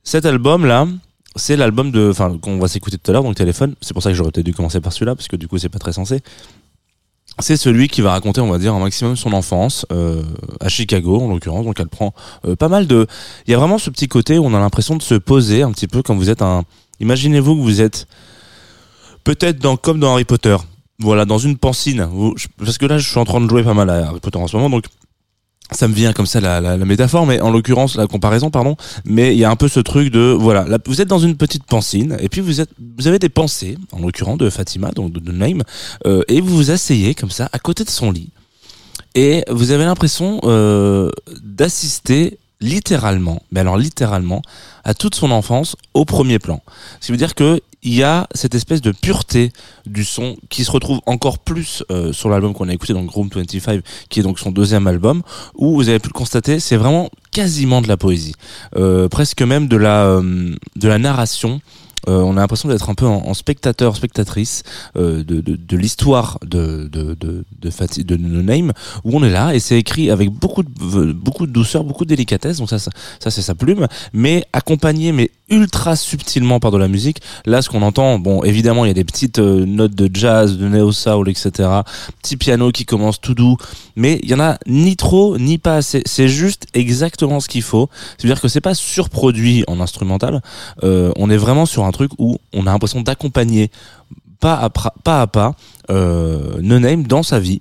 Cet 0.05 0.27
album 0.27 0.67
là. 0.67 0.87
C'est 1.35 1.57
l'album 1.57 1.91
de, 1.91 2.11
enfin, 2.11 2.37
qu'on 2.37 2.59
va 2.59 2.69
s'écouter 2.69 2.99
tout 2.99 3.11
à 3.11 3.15
l'heure, 3.15 3.23
donc 3.23 3.37
téléphone. 3.37 3.75
C'est 3.81 3.95
pour 3.95 4.03
ça 4.03 4.11
que 4.11 4.15
j'aurais 4.15 4.31
peut-être 4.33 4.45
dû 4.45 4.53
commencer 4.53 4.83
par 4.83 4.93
celui-là, 4.93 5.15
parce 5.15 5.29
que 5.29 5.37
du 5.37 5.49
coup, 5.49 5.57
c'est 5.57 5.71
pas 5.71 5.79
très 5.79 5.95
sensé 5.95 6.21
c'est 7.39 7.57
celui 7.57 7.89
qui 7.89 8.01
va 8.01 8.13
raconter, 8.13 8.41
on 8.41 8.51
va 8.51 8.59
dire, 8.59 8.75
un 8.75 8.81
maximum 8.81 9.17
son 9.17 9.33
enfance 9.33 9.87
euh, 9.93 10.23
à 10.61 10.69
Chicago, 10.69 11.21
en 11.21 11.29
l'occurrence. 11.29 11.65
Donc, 11.65 11.81
elle 11.81 11.89
prend 11.89 12.13
euh, 12.47 12.57
pas 12.57 12.69
mal 12.69 12.87
de. 12.87 13.07
Il 13.47 13.51
y 13.51 13.55
a 13.55 13.59
vraiment 13.59 13.79
ce 13.79 13.91
petit 13.91 14.09
côté 14.09 14.39
où 14.39 14.45
on 14.45 14.55
a 14.55 14.59
l'impression 14.59 14.97
de 14.97 15.03
se 15.03 15.15
poser 15.15 15.63
un 15.63 15.73
petit 15.73 15.89
peu 15.89 16.03
quand 16.03 16.15
vous 16.15 16.31
êtes 16.31 16.43
un. 16.43 16.65
Imaginez-vous 17.01 17.57
que 17.57 17.63
vous 17.63 17.81
êtes 17.81 18.07
peut-être 19.25 19.59
dans 19.59 19.77
comme 19.77 19.99
dans 19.99 20.13
Harry 20.13 20.25
Potter. 20.25 20.57
Voilà, 20.99 21.25
dans 21.25 21.39
une 21.39 21.57
pancine. 21.57 22.09
Parce 22.59 22.79
que 22.79 22.87
là, 22.87 22.99
je 22.99 23.09
suis 23.09 23.19
en 23.19 23.25
train 23.25 23.41
de 23.41 23.49
jouer 23.49 23.65
pas 23.65 23.75
mal 23.75 23.91
à 23.91 24.09
Harry 24.09 24.21
Potter 24.21 24.39
en 24.39 24.47
ce 24.47 24.57
moment, 24.57 24.71
donc 24.71 24.85
ça 25.71 25.89
me 25.89 25.95
vient 25.95 26.13
comme 26.13 26.27
ça 26.27 26.41
la, 26.41 26.77
métaphore, 26.79 27.27
mais 27.27 27.41
en 27.41 27.51
l'occurrence 27.51 27.97
la 27.97 28.07
comparaison, 28.07 28.51
pardon. 28.51 28.77
Mais 29.05 29.35
il 29.35 29.39
y 29.39 29.45
a 29.45 29.51
un 29.51 29.57
peu 29.57 29.69
ce 29.69 29.81
truc 29.81 30.13
de 30.13 30.37
voilà, 30.39 30.65
là, 30.65 30.79
vous 30.85 31.01
êtes 31.01 31.09
dans 31.09 31.19
une 31.19 31.37
petite 31.37 31.65
pancine 31.65 32.17
et 32.21 32.29
puis 32.29 32.41
vous 32.41 32.61
êtes, 32.61 32.71
vous 32.99 33.07
avez 33.07 33.19
des 33.19 33.29
pensées, 33.29 33.79
en 33.93 34.01
l'occurrence 34.01 34.39
de 34.39 34.51
Fatima, 34.51 34.91
donc 34.91 35.13
de, 35.13 35.21
de 35.21 35.33
Naïm, 35.33 35.63
euh, 36.07 36.23
et 36.29 36.41
vous 36.41 36.57
vous 36.57 36.71
asseyez 36.71 37.15
comme 37.15 37.31
ça 37.31 37.49
à 37.53 37.59
côté 37.59 37.85
de 37.85 37.91
son 37.91 38.11
lit 38.11 38.31
et 39.15 39.45
vous 39.51 39.71
avez 39.71 39.85
l'impression 39.85 40.41
euh, 40.45 41.11
d'assister 41.43 42.39
littéralement, 42.63 43.43
mais 43.51 43.61
alors 43.61 43.77
littéralement, 43.77 44.41
à 44.85 44.95
toute 44.95 45.15
son 45.15 45.31
enfance 45.31 45.77
au 45.95 46.05
premier 46.05 46.39
plan. 46.39 46.63
Ce 47.01 47.07
qui 47.07 47.13
veut 47.13 47.19
dire 47.19 47.35
que 47.35 47.61
il 47.83 47.95
y 47.95 48.05
a 48.05 48.29
cette 48.33 48.55
espèce 48.55 48.81
de 48.81 48.93
pureté 48.93 49.53
du 49.87 50.05
son 50.05 50.37
qui 50.49 50.65
se 50.65 50.71
retrouve 50.71 51.01
encore 51.07 51.41
plus 51.41 51.83
euh, 51.91 52.13
sur 52.13 52.29
l'album 52.29 52.55
qu'on 52.55 52.69
a 52.69 52.73
écouté, 52.73 52.93
donc 52.93 53.11
Room 53.11 53.29
25, 53.35 53.83
qui 54.09 54.21
est 54.21 54.23
donc 54.23 54.39
son 54.39 54.53
deuxième 54.53 54.87
album, 54.87 55.23
où 55.57 55.75
vous 55.75 55.89
avez 55.89 55.99
pu 55.99 56.09
le 56.09 56.13
constater, 56.13 56.61
c'est 56.61 56.77
vraiment 56.77 57.11
quasiment 57.33 57.83
de 57.83 57.89
la 57.89 57.97
poésie, 57.97 58.35
euh, 58.77 59.09
presque 59.09 59.43
même 59.43 59.67
de 59.67 59.77
la 59.77 60.07
euh, 60.07 60.55
de 60.77 60.89
la 60.89 60.99
narration. 60.99 61.61
Euh, 62.09 62.21
on 62.21 62.37
a 62.37 62.41
l'impression 62.41 62.69
d'être 62.69 62.91
un 62.91 62.95
peu 62.95 63.07
en, 63.07 63.27
en 63.27 63.35
spectateur, 63.35 63.97
spectatrice 63.97 64.63
euh, 64.97 65.23
de, 65.25 65.41
de, 65.41 65.57
de 65.57 65.77
l'histoire 65.77 66.39
de 66.43 66.89
de 66.89 67.15
de 67.15 67.45
de, 67.61 67.71
Fati- 67.71 68.05
de 68.05 68.17
No 68.17 68.43
Name, 68.43 68.73
où 69.05 69.17
on 69.17 69.23
est 69.23 69.31
là 69.31 69.55
et 69.55 69.61
c'est 69.61 69.79
écrit 69.79 70.11
avec 70.11 70.31
beaucoup 70.31 70.63
de 70.63 71.13
beaucoup 71.13 71.47
de 71.47 71.53
douceur, 71.53 71.85
beaucoup 71.85 72.05
de 72.05 72.11
délicatesse. 72.11 72.59
Donc 72.59 72.69
ça, 72.71 72.79
ça, 72.79 72.91
ça, 73.21 73.31
c'est 73.31 73.43
sa 73.43 73.55
plume, 73.55 73.87
mais 74.13 74.45
accompagné, 74.53 75.13
mais 75.13 75.31
ultra 75.53 75.95
subtilement 75.97 76.59
par 76.59 76.71
de 76.71 76.79
la 76.79 76.89
musique. 76.89 77.19
Là, 77.45 77.63
ce 77.63 77.69
qu'on 77.69 77.83
entend, 77.83 78.19
bon, 78.19 78.43
évidemment, 78.43 78.85
il 78.85 78.89
y 78.89 78.91
a 78.91 78.95
des 78.95 79.05
petites 79.05 79.39
euh, 79.39 79.65
notes 79.67 79.95
de 79.95 80.11
jazz, 80.13 80.57
de 80.57 80.67
neo 80.67 80.91
soul, 80.91 81.29
etc. 81.29 81.69
Petit 82.23 82.37
piano 82.37 82.73
qui 82.73 82.85
commence 82.85 83.21
tout 83.21 83.35
doux, 83.35 83.57
mais 83.95 84.19
il 84.23 84.31
y 84.31 84.35
en 84.35 84.41
a 84.41 84.59
ni 84.67 84.97
trop 84.97 85.39
ni 85.39 85.59
pas 85.59 85.77
assez. 85.77 86.03
C'est 86.07 86.29
juste 86.29 86.67
exactement 86.73 87.39
ce 87.39 87.49
qu'il 87.49 87.63
faut. 87.63 87.89
C'est-à-dire 88.17 88.41
que 88.41 88.49
c'est 88.49 88.63
pas 88.63 88.75
surproduit 88.75 89.63
en 89.69 89.79
instrumental. 89.81 90.41
Euh, 90.83 91.13
on 91.17 91.29
est 91.31 91.37
vraiment 91.37 91.67
sur 91.67 91.85
un 91.85 91.93
truc 91.93 92.13
où 92.19 92.39
on 92.55 92.67
a 92.67 92.73
l'impression 92.73 93.03
d'accompagner 93.03 93.71
pas 94.41 94.55
à 94.55 94.71
pas 94.71 95.23
à 95.23 95.27
pas 95.27 95.55
euh, 95.91 96.59
No 96.63 96.79
Name 96.79 97.05
dans 97.05 97.23
sa 97.23 97.39
vie 97.39 97.61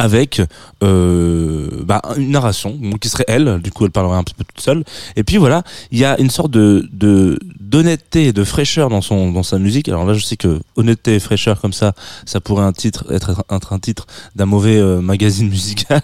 avec 0.00 0.40
euh, 0.82 1.68
bah, 1.84 2.00
une 2.16 2.30
narration 2.30 2.78
qui 3.00 3.10
serait 3.10 3.26
elle 3.28 3.60
du 3.62 3.70
coup 3.70 3.84
elle 3.84 3.90
parlerait 3.90 4.16
un 4.16 4.24
petit 4.24 4.34
peu 4.34 4.44
toute 4.44 4.62
seule. 4.62 4.82
Et 5.16 5.24
puis 5.24 5.36
voilà 5.36 5.62
il 5.90 5.98
y 5.98 6.04
a 6.06 6.18
une 6.18 6.30
sorte 6.30 6.50
de 6.50 6.88
de 6.92 7.38
d'honnêteté 7.60 8.28
et 8.28 8.32
de 8.32 8.42
fraîcheur 8.44 8.88
dans 8.88 9.02
son 9.02 9.30
dans 9.30 9.42
sa 9.42 9.58
musique. 9.58 9.88
Alors 9.88 10.06
là 10.06 10.14
je 10.14 10.24
sais 10.24 10.36
que 10.38 10.60
honnêteté 10.76 11.16
et 11.16 11.20
fraîcheur 11.20 11.60
comme 11.60 11.74
ça 11.74 11.92
ça 12.24 12.40
pourrait 12.40 12.64
un 12.64 12.72
titre 12.72 13.04
être, 13.10 13.44
être 13.50 13.72
un 13.74 13.78
titre 13.78 14.06
d'un 14.34 14.46
mauvais 14.46 14.78
euh, 14.78 15.00
magazine 15.02 15.48
musical 15.56 16.00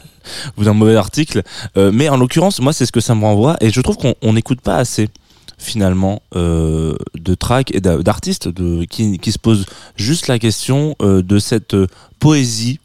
ou 0.58 0.64
d'un 0.64 0.74
mauvais 0.74 0.96
article. 0.96 1.42
Euh, 1.78 1.90
mais 1.92 2.10
en 2.10 2.18
l'occurrence 2.18 2.60
moi 2.60 2.74
c'est 2.74 2.84
ce 2.84 2.92
que 2.92 3.00
ça 3.00 3.14
me 3.14 3.22
renvoie 3.22 3.56
et 3.62 3.70
je 3.70 3.80
trouve 3.80 3.96
qu'on 3.96 4.14
on 4.20 4.34
n'écoute 4.34 4.60
pas 4.60 4.76
assez 4.76 5.08
finalement 5.58 6.20
euh, 6.34 6.94
de 7.14 7.34
tracks 7.34 7.74
et 7.74 7.80
d'a- 7.80 8.02
d'artistes 8.02 8.46
de, 8.48 8.84
qui, 8.84 9.18
qui 9.18 9.32
se 9.32 9.38
posent 9.38 9.64
juste 9.96 10.28
la 10.28 10.38
question 10.38 10.94
euh, 11.00 11.22
de 11.22 11.38
cette 11.38 11.72
euh, 11.72 11.86
poésie 12.20 12.78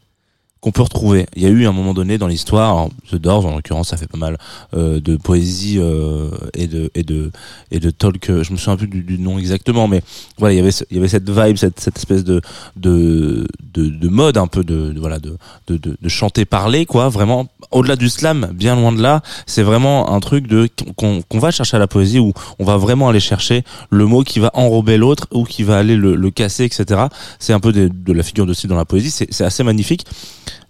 qu'on 0.62 0.70
peut 0.70 0.82
retrouver. 0.82 1.26
Il 1.34 1.42
y 1.42 1.46
a 1.46 1.48
eu 1.48 1.66
un 1.66 1.72
moment 1.72 1.92
donné 1.92 2.18
dans 2.18 2.28
l'histoire, 2.28 2.88
The 3.10 3.16
Doors 3.16 3.44
en 3.46 3.56
l'occurrence, 3.56 3.88
ça 3.88 3.96
fait 3.96 4.06
pas 4.06 4.16
mal 4.16 4.38
euh, 4.74 5.00
de 5.00 5.16
poésie 5.16 5.78
euh, 5.80 6.30
et 6.54 6.68
de 6.68 6.88
et 6.94 7.02
de 7.02 7.32
et 7.72 7.80
de 7.80 7.90
talk. 7.90 8.30
euh, 8.30 8.44
Je 8.44 8.52
me 8.52 8.56
souviens 8.56 8.76
plus 8.76 8.86
du, 8.86 9.02
du 9.02 9.18
nom 9.18 9.38
exactement, 9.40 9.88
mais 9.88 10.02
voilà, 10.38 10.54
il 10.54 10.58
y 10.58 10.60
avait 10.60 10.70
il 10.90 10.96
y 10.96 11.00
avait 11.00 11.08
cette 11.08 11.28
vibe, 11.28 11.56
cette 11.56 11.80
cette 11.80 11.98
espèce 11.98 12.22
de 12.22 12.40
de 12.76 13.46
de, 13.74 13.88
de 13.88 14.08
mode 14.08 14.36
un 14.38 14.46
peu 14.46 14.62
de, 14.62 14.94
voilà 14.98 15.18
de, 15.18 15.36
de 15.66 15.78
de 16.00 16.08
chanter 16.08 16.44
parler 16.44 16.86
quoi. 16.86 17.08
Vraiment 17.08 17.48
au-delà 17.72 17.96
du 17.96 18.08
slam, 18.08 18.52
bien 18.54 18.76
loin 18.76 18.92
de 18.92 19.02
là, 19.02 19.20
c'est 19.46 19.64
vraiment 19.64 20.14
un 20.14 20.20
truc 20.20 20.46
de 20.46 20.68
qu'on 20.96 21.22
qu'on 21.22 21.38
va 21.40 21.50
chercher 21.50 21.76
à 21.76 21.80
la 21.80 21.88
poésie 21.88 22.20
où 22.20 22.32
on 22.60 22.64
va 22.64 22.76
vraiment 22.76 23.08
aller 23.08 23.18
chercher 23.20 23.64
le 23.90 24.06
mot 24.06 24.22
qui 24.22 24.38
va 24.38 24.52
enrober 24.54 24.96
l'autre 24.96 25.26
ou 25.32 25.42
qui 25.42 25.64
va 25.64 25.78
aller 25.78 25.96
le, 25.96 26.14
le 26.14 26.30
casser, 26.30 26.64
etc. 26.64 27.06
C'est 27.40 27.52
un 27.52 27.60
peu 27.60 27.72
de, 27.72 27.88
de 27.92 28.12
la 28.12 28.22
figure 28.22 28.46
de 28.46 28.54
style 28.54 28.70
dans 28.70 28.76
la 28.76 28.84
poésie. 28.84 29.10
C'est 29.10 29.44
assez 29.44 29.64
magnifique 29.64 30.04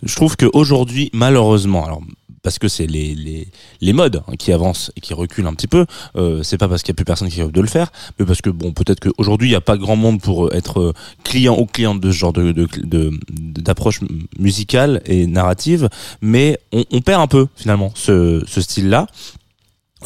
je 0.03 0.15
trouve 0.17 0.37
qu'aujourd'hui, 0.37 1.11
malheureusement, 1.13 1.85
alors 1.85 2.03
parce 2.43 2.59
que 2.59 2.67
c'est 2.67 2.89
les, 2.89 3.15
les, 3.15 3.47
les 3.81 3.93
modes 3.93 4.21
hein, 4.27 4.33
qui 4.37 4.53
avancent 4.53 4.91
et 4.97 5.01
qui 5.01 5.15
reculent 5.15 5.47
un 5.47 5.55
petit 5.55 5.69
peu, 5.69 5.87
euh, 6.17 6.43
c'est 6.43 6.59
pas 6.59 6.67
parce 6.67 6.83
qu'il 6.83 6.91
y 6.91 6.97
a 6.97 6.97
plus 6.97 7.05
personne 7.05 7.29
qui 7.29 7.41
veut 7.41 7.53
de 7.53 7.61
le 7.61 7.69
faire, 7.69 7.93
mais 8.19 8.27
parce 8.27 8.43
que 8.43 8.51
bon, 8.51 8.73
peut-être 8.73 8.99
qu'aujourd'hui 8.99 9.47
il 9.47 9.53
n'y 9.53 9.57
a 9.57 9.61
pas 9.61 9.77
grand 9.77 9.95
monde 9.95 10.21
pour 10.21 10.47
euh, 10.47 10.53
être 10.53 10.81
euh, 10.81 10.93
client 11.23 11.57
ou 11.57 11.67
cliente 11.67 12.01
de 12.01 12.11
ce 12.11 12.17
genre 12.17 12.33
de 12.33 12.51
de- 12.51 12.67
de- 12.83 13.13
d'approche 13.29 14.01
musicale 14.41 15.03
et 15.07 15.29
narrative, 15.29 15.89
mais 16.21 16.59
on, 16.73 16.85
on 16.91 17.01
perd 17.01 17.23
un 17.23 17.29
peu 17.29 17.47
finalement 17.55 17.93
ce, 17.95 18.43
ce 18.49 18.61
style-là 18.61 19.07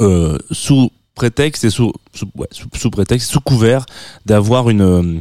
euh, 0.01 0.37
sous 0.51 0.91
prétexte 1.15 1.65
et 1.65 1.71
sous 1.71 1.91
sous, 2.13 2.27
ouais, 2.37 2.49
sous, 2.75 2.91
prétexte 2.91 3.31
sous 3.31 3.41
couvert 3.41 3.87
d'avoir 4.27 4.69
une 4.69 4.83
euh, 4.83 5.21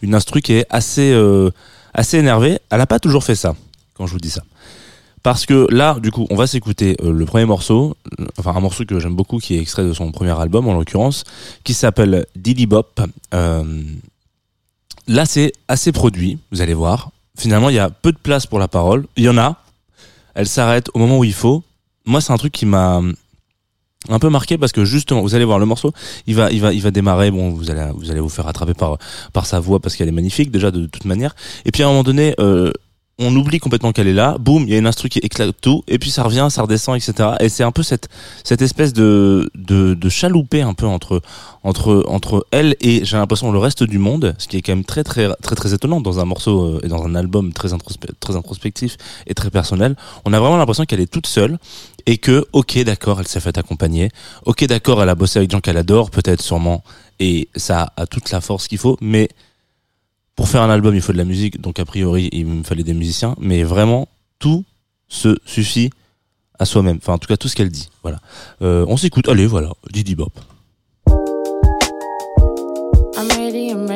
une 0.00 0.14
instru 0.14 0.40
qui 0.40 0.54
est 0.54 0.66
assez 0.70 1.12
euh, 1.12 1.50
assez 1.92 2.16
énervée. 2.16 2.58
Elle 2.70 2.80
a 2.80 2.86
pas 2.86 3.00
toujours 3.00 3.22
fait 3.22 3.34
ça 3.34 3.54
quand 3.94 4.06
je 4.06 4.12
vous 4.12 4.18
dis 4.18 4.30
ça. 4.30 4.42
Parce 5.24 5.46
que 5.46 5.66
là, 5.70 5.98
du 6.00 6.10
coup, 6.10 6.26
on 6.28 6.36
va 6.36 6.46
s'écouter 6.46 6.96
euh, 7.02 7.10
le 7.10 7.24
premier 7.24 7.46
morceau, 7.46 7.96
euh, 8.20 8.26
enfin 8.38 8.52
un 8.54 8.60
morceau 8.60 8.84
que 8.84 9.00
j'aime 9.00 9.16
beaucoup, 9.16 9.38
qui 9.38 9.56
est 9.56 9.58
extrait 9.58 9.82
de 9.82 9.94
son 9.94 10.12
premier 10.12 10.38
album 10.38 10.68
en 10.68 10.74
l'occurrence, 10.74 11.24
qui 11.64 11.72
s'appelle 11.72 12.26
Diddy 12.36 12.66
Bop. 12.66 13.00
Euh, 13.32 13.82
là, 15.08 15.24
c'est 15.24 15.52
assez 15.66 15.92
produit, 15.92 16.38
vous 16.52 16.60
allez 16.60 16.74
voir. 16.74 17.10
Finalement, 17.38 17.70
il 17.70 17.76
y 17.76 17.78
a 17.78 17.88
peu 17.88 18.12
de 18.12 18.18
place 18.18 18.44
pour 18.44 18.58
la 18.58 18.68
parole. 18.68 19.06
Il 19.16 19.24
y 19.24 19.28
en 19.30 19.38
a. 19.38 19.56
Elle 20.34 20.46
s'arrête 20.46 20.90
au 20.92 20.98
moment 20.98 21.18
où 21.18 21.24
il 21.24 21.32
faut. 21.32 21.64
Moi, 22.04 22.20
c'est 22.20 22.34
un 22.34 22.36
truc 22.36 22.52
qui 22.52 22.66
m'a 22.66 23.00
un 24.10 24.18
peu 24.18 24.28
marqué 24.28 24.58
parce 24.58 24.72
que 24.72 24.84
justement 24.84 25.22
vous 25.22 25.34
allez 25.34 25.46
voir 25.46 25.58
le 25.58 25.64
morceau 25.64 25.90
il 26.26 26.34
va 26.34 26.50
il 26.50 26.60
va 26.60 26.74
il 26.74 26.82
va 26.82 26.90
démarrer 26.90 27.30
bon 27.30 27.48
vous 27.48 27.70
allez 27.70 27.88
vous 27.94 28.10
allez 28.10 28.20
vous 28.20 28.28
faire 28.28 28.46
attraper 28.46 28.74
par 28.74 28.98
par 29.32 29.46
sa 29.46 29.60
voix 29.60 29.80
parce 29.80 29.96
qu'elle 29.96 30.08
est 30.08 30.12
magnifique 30.12 30.50
déjà 30.50 30.70
de, 30.70 30.84
toute 30.84 31.06
manière 31.06 31.34
et 31.64 31.70
puis 31.70 31.82
à 31.82 31.86
un 31.86 31.88
moment 31.88 32.02
donné 32.02 32.34
on 33.18 33.34
oublie 33.36 33.60
complètement 33.60 33.92
qu'elle 33.92 34.08
est 34.08 34.14
là, 34.14 34.36
boum, 34.38 34.64
il 34.64 34.70
y 34.70 34.74
a 34.74 34.78
une 34.78 34.86
instru 34.86 35.08
qui 35.08 35.20
éclate 35.20 35.54
tout, 35.60 35.84
et 35.86 35.98
puis 35.98 36.10
ça 36.10 36.24
revient, 36.24 36.48
ça 36.50 36.62
redescend, 36.62 36.96
etc. 36.96 37.30
Et 37.40 37.48
c'est 37.48 37.62
un 37.62 37.70
peu 37.70 37.82
cette 37.82 38.08
cette 38.42 38.60
espèce 38.60 38.92
de 38.92 39.48
de, 39.54 39.94
de 39.94 40.08
un 40.62 40.74
peu 40.74 40.86
entre 40.86 41.22
entre 41.62 42.04
entre 42.08 42.46
elle 42.50 42.76
et 42.80 43.04
j'ai 43.04 43.16
l'impression 43.16 43.52
le 43.52 43.58
reste 43.58 43.84
du 43.84 43.98
monde, 43.98 44.34
ce 44.38 44.48
qui 44.48 44.56
est 44.56 44.62
quand 44.62 44.72
même 44.72 44.84
très 44.84 45.04
très 45.04 45.32
très 45.42 45.54
très 45.54 45.74
étonnant 45.74 46.00
dans 46.00 46.18
un 46.18 46.24
morceau 46.24 46.76
euh, 46.76 46.80
et 46.82 46.88
dans 46.88 47.04
un 47.04 47.14
album 47.14 47.52
très 47.52 47.68
très 48.20 48.36
introspectif 48.36 48.96
et 49.26 49.34
très 49.34 49.50
personnel. 49.50 49.96
On 50.24 50.32
a 50.32 50.40
vraiment 50.40 50.56
l'impression 50.56 50.84
qu'elle 50.84 51.00
est 51.00 51.10
toute 51.10 51.26
seule 51.26 51.58
et 52.06 52.18
que 52.18 52.46
ok 52.52 52.82
d'accord, 52.84 53.20
elle 53.20 53.28
s'est 53.28 53.40
fait 53.40 53.56
accompagner, 53.58 54.10
ok 54.44 54.64
d'accord, 54.66 55.02
elle 55.02 55.08
a 55.08 55.14
bossé 55.14 55.38
avec 55.38 55.50
des 55.50 55.54
gens 55.54 55.60
qu'elle 55.60 55.76
adore, 55.76 56.10
peut-être 56.10 56.42
sûrement, 56.42 56.82
et 57.20 57.48
ça 57.54 57.92
a 57.96 58.06
toute 58.06 58.30
la 58.30 58.40
force 58.40 58.66
qu'il 58.66 58.78
faut, 58.78 58.96
mais 59.00 59.28
pour 60.36 60.48
faire 60.48 60.62
un 60.62 60.70
album, 60.70 60.94
il 60.94 61.00
faut 61.00 61.12
de 61.12 61.18
la 61.18 61.24
musique, 61.24 61.60
donc 61.60 61.78
a 61.78 61.84
priori, 61.84 62.28
il 62.32 62.46
me 62.46 62.62
fallait 62.64 62.82
des 62.82 62.94
musiciens, 62.94 63.34
mais 63.38 63.62
vraiment, 63.62 64.08
tout 64.38 64.64
se 65.08 65.36
suffit 65.44 65.90
à 66.58 66.64
soi-même. 66.64 66.98
Enfin, 67.00 67.14
en 67.14 67.18
tout 67.18 67.28
cas, 67.28 67.36
tout 67.36 67.48
ce 67.48 67.56
qu'elle 67.56 67.70
dit. 67.70 67.88
Voilà. 68.02 68.18
Euh, 68.62 68.84
on 68.88 68.96
s'écoute. 68.96 69.28
Allez, 69.28 69.46
voilà. 69.46 69.72
Didi 69.92 70.14
Bop. 70.14 70.32
I'm 73.16 73.28
ready, 73.28 73.70
I'm 73.70 73.86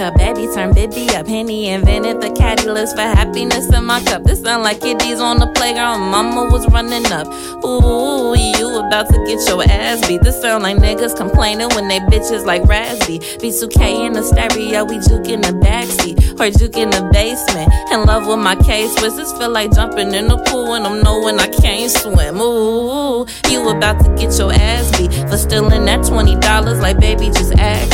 Baby 0.00 0.48
turn 0.54 0.72
baby 0.72 1.10
up. 1.10 1.26
Henny 1.26 1.68
invented 1.68 2.22
the 2.22 2.30
caddy 2.30 2.70
list 2.70 2.96
for 2.96 3.02
happiness 3.02 3.68
in 3.68 3.84
my 3.84 4.02
cup. 4.04 4.24
This 4.24 4.40
sound 4.40 4.62
like 4.62 4.80
kiddies 4.80 5.20
on 5.20 5.38
the 5.38 5.46
playground. 5.48 6.00
Mama 6.10 6.48
was 6.50 6.66
running 6.68 7.04
up. 7.12 7.26
Ooh, 7.62 8.34
you 8.34 8.78
about 8.78 9.08
to 9.08 9.18
get 9.26 9.46
your 9.46 9.62
ass 9.62 10.00
beat. 10.08 10.22
This 10.22 10.40
sound 10.40 10.62
like 10.62 10.78
niggas 10.78 11.14
complaining 11.14 11.68
when 11.76 11.86
they 11.88 11.98
bitches 11.98 12.46
like 12.46 12.62
Raspy. 12.62 13.18
B2K 13.18 14.06
in 14.06 14.14
the 14.14 14.22
stereo, 14.22 14.84
we 14.84 14.98
juke 15.00 15.28
in 15.28 15.42
the 15.42 15.52
backseat. 15.60 16.40
Or 16.40 16.50
juke 16.50 16.78
in 16.78 16.88
the 16.88 17.06
basement. 17.12 17.70
In 17.92 18.06
love 18.06 18.26
with 18.26 18.38
my 18.38 18.56
case 18.56 18.94
Swiss. 18.96 19.16
This 19.16 19.32
feel 19.32 19.50
like 19.50 19.70
jumping 19.72 20.14
in 20.14 20.28
the 20.28 20.38
pool 20.48 20.70
when 20.70 20.86
I'm 20.86 21.02
knowing 21.02 21.38
I 21.38 21.48
can't 21.48 21.90
swim. 21.90 22.40
Ooh, 22.40 23.26
you 23.50 23.68
about 23.68 24.02
to 24.02 24.08
get 24.16 24.32
your 24.38 24.50
ass 24.50 24.96
beat 24.96 25.12
for 25.28 25.36
stealing 25.36 25.84
that 25.84 26.00
$20 26.00 26.80
like 26.80 26.98
baby 26.98 27.26
just 27.26 27.52
ask. 27.58 27.89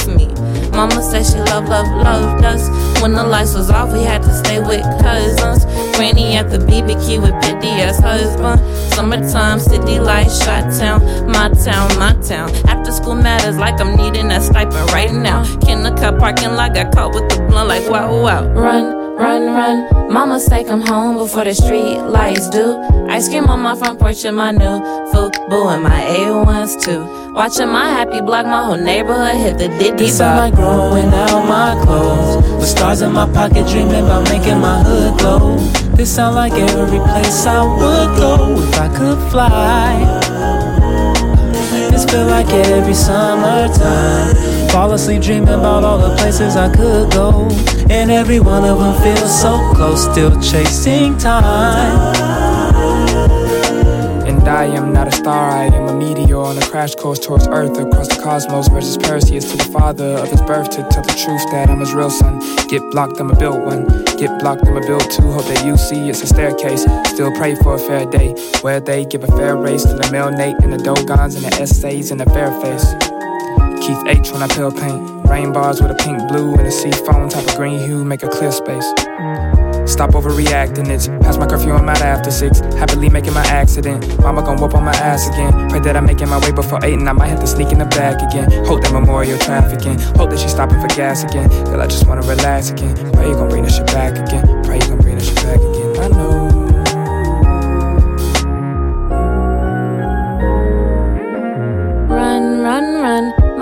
Mama 0.76 1.02
said 1.02 1.24
she 1.24 1.38
love, 1.50 1.68
love, 1.68 1.88
loved 1.88 2.44
us. 2.44 2.68
When 3.00 3.14
the 3.14 3.24
lights 3.24 3.54
was 3.54 3.70
off, 3.70 3.92
we 3.94 4.02
had 4.02 4.22
to 4.22 4.32
stay 4.44 4.58
with 4.58 4.82
cousins. 5.00 5.64
Granny 5.96 6.36
at 6.36 6.50
the 6.50 6.58
BBQ 6.58 7.22
with 7.22 7.32
Piddy 7.42 7.80
as 7.80 7.98
husband. 7.98 8.60
Summertime, 8.92 9.58
city 9.58 9.98
lights, 9.98 10.44
shot 10.44 10.70
town, 10.78 11.00
my 11.26 11.48
town, 11.48 11.98
my 11.98 12.12
town. 12.20 12.50
After 12.68 12.92
school 12.92 13.14
matters 13.14 13.56
like 13.56 13.80
I'm 13.80 13.96
needing 13.96 14.28
that 14.28 14.42
stipend 14.42 14.90
right 14.92 15.12
now. 15.12 15.44
Kindergarten 15.60 16.20
parking 16.20 16.52
lot 16.52 16.74
got 16.74 16.94
caught 16.94 17.14
with 17.14 17.26
the 17.30 17.36
blunt 17.48 17.68
like 17.68 17.88
wow, 17.88 18.22
wow. 18.22 18.46
Run 18.52 19.05
run, 19.18 19.46
run. 19.46 20.12
Mama 20.12 20.38
say 20.38 20.64
come 20.64 20.80
home 20.80 21.16
before 21.16 21.44
the 21.44 21.54
street 21.54 21.98
lights 22.00 22.48
do. 22.50 22.76
Ice 23.08 23.28
cream 23.28 23.46
on 23.48 23.60
my 23.60 23.74
front 23.74 23.98
porch 23.98 24.24
and 24.24 24.36
my 24.36 24.50
new 24.50 24.78
football 25.12 25.70
and 25.70 25.82
my 25.82 26.00
A1s 26.00 26.80
too. 26.82 27.04
Watching 27.32 27.68
my 27.68 27.86
happy 27.86 28.20
block, 28.20 28.46
my 28.46 28.64
whole 28.64 28.76
neighborhood 28.76 29.36
hit 29.36 29.58
the 29.58 29.68
diddy 29.78 30.06
This 30.06 30.18
sound 30.18 30.38
like 30.38 30.54
growing 30.54 31.12
out 31.12 31.46
my 31.46 31.84
clothes. 31.84 32.42
With 32.58 32.68
stars 32.68 33.02
in 33.02 33.12
my 33.12 33.26
pocket, 33.32 33.66
dreaming 33.68 34.04
about 34.04 34.28
making 34.30 34.60
my 34.60 34.82
hood 34.82 35.18
glow. 35.18 35.56
This 35.96 36.14
sound 36.14 36.34
like 36.34 36.52
every 36.52 36.98
place 36.98 37.46
I 37.46 37.62
would 37.62 38.18
go 38.18 38.56
if 38.62 38.80
I 38.80 38.88
could 38.96 39.18
fly. 39.30 39.96
This 41.90 42.04
feel 42.04 42.26
like 42.26 42.48
every 42.48 42.94
summertime. 42.94 44.45
Fall 44.70 44.92
asleep 44.92 45.22
dreaming 45.22 45.48
about 45.48 45.84
all 45.84 45.98
the 45.98 46.14
places 46.16 46.56
I 46.56 46.68
could 46.68 47.10
go. 47.12 47.48
And 47.88 48.10
every 48.10 48.40
one 48.40 48.64
of 48.64 48.78
them 48.78 49.02
feels 49.02 49.40
so 49.40 49.58
close, 49.74 50.10
still 50.10 50.38
chasing 50.40 51.16
time. 51.16 52.14
And 54.26 54.46
I 54.48 54.64
am 54.66 54.92
not 54.92 55.08
a 55.08 55.12
star, 55.12 55.50
I 55.50 55.64
am 55.66 55.88
a 55.88 55.94
meteor 55.94 56.38
on 56.38 56.58
a 56.58 56.66
crash 56.66 56.94
course 56.94 57.18
towards 57.18 57.48
Earth 57.48 57.78
across 57.78 58.08
the 58.08 58.22
cosmos 58.22 58.68
versus 58.68 58.96
Perseus 58.98 59.50
to 59.50 59.56
the 59.56 59.64
father 59.72 60.18
of 60.18 60.28
his 60.28 60.42
birth 60.42 60.70
to 60.70 60.86
tell 60.90 61.02
the 61.02 61.18
truth 61.24 61.42
that 61.52 61.68
I'm 61.70 61.80
his 61.80 61.94
real 61.94 62.10
son. 62.10 62.38
Get 62.68 62.82
blocked, 62.90 63.20
I'ma 63.20 63.34
build 63.34 63.64
one. 63.64 63.86
Get 64.18 64.38
blocked, 64.40 64.66
I'ma 64.66 64.80
build 64.80 65.10
two. 65.10 65.22
Hope 65.32 65.46
that 65.46 65.64
you 65.64 65.76
see 65.76 66.08
it's 66.10 66.22
a 66.22 66.26
staircase. 66.26 66.82
Still 67.06 67.32
pray 67.32 67.54
for 67.56 67.74
a 67.74 67.78
fair 67.78 68.04
day 68.04 68.34
where 68.60 68.80
they 68.80 69.04
give 69.04 69.24
a 69.24 69.28
fair 69.28 69.56
race 69.56 69.84
to 69.84 69.94
the 69.94 70.08
male 70.12 70.30
Nate 70.30 70.56
and 70.62 70.72
the 70.72 70.78
Dogons 70.78 71.34
and 71.34 71.44
the 71.44 71.60
essays 71.60 72.10
and 72.10 72.20
the 72.20 72.26
fair 72.26 72.50
face. 72.60 73.15
Keith 73.86 74.02
H 74.08 74.32
when 74.32 74.42
I 74.42 74.48
pale 74.48 74.72
paint. 74.72 75.00
Rain 75.28 75.52
bars 75.52 75.80
with 75.80 75.92
a 75.92 75.94
pink 75.94 76.18
blue 76.26 76.54
and 76.54 76.66
a 76.66 76.72
sea 76.72 76.90
foam 76.90 77.28
type 77.28 77.46
of 77.46 77.54
green 77.54 77.78
hue 77.78 78.04
make 78.04 78.24
a 78.24 78.28
clear 78.28 78.50
space. 78.50 78.84
Stop 79.86 80.10
overreacting, 80.10 80.88
it's 80.88 81.06
past 81.06 81.38
my 81.38 81.46
curfew, 81.46 81.72
I'm 81.72 81.88
out 81.88 82.02
after 82.02 82.32
six. 82.32 82.58
Happily 82.74 83.08
making 83.08 83.34
my 83.34 83.46
accident. 83.46 84.04
Mama 84.18 84.42
gon' 84.42 84.60
whoop 84.60 84.74
on 84.74 84.84
my 84.84 84.96
ass 84.96 85.28
again. 85.28 85.70
Pray 85.70 85.78
that 85.78 85.96
I'm 85.96 86.04
making 86.04 86.28
my 86.28 86.40
way 86.40 86.50
before 86.50 86.84
eight 86.84 86.94
and 86.94 87.08
I 87.08 87.12
might 87.12 87.28
have 87.28 87.38
to 87.38 87.46
sneak 87.46 87.70
in 87.70 87.78
the 87.78 87.84
back 87.84 88.20
again. 88.20 88.50
Hope 88.66 88.82
that 88.82 88.92
memorial 88.92 89.38
trafficking. 89.38 90.00
Hope 90.18 90.30
that 90.30 90.40
she's 90.40 90.50
stopping 90.50 90.80
for 90.80 90.88
gas 90.88 91.22
again. 91.22 91.48
Girl, 91.66 91.80
I 91.80 91.86
just 91.86 92.08
wanna 92.08 92.22
relax 92.22 92.70
again. 92.70 92.96
Pray 93.12 93.28
you 93.28 93.34
gon' 93.34 93.48
bring 93.48 93.62
this 93.62 93.76
shit 93.76 93.86
back 93.86 94.18
again. 94.18 94.64
Pray 94.64 94.80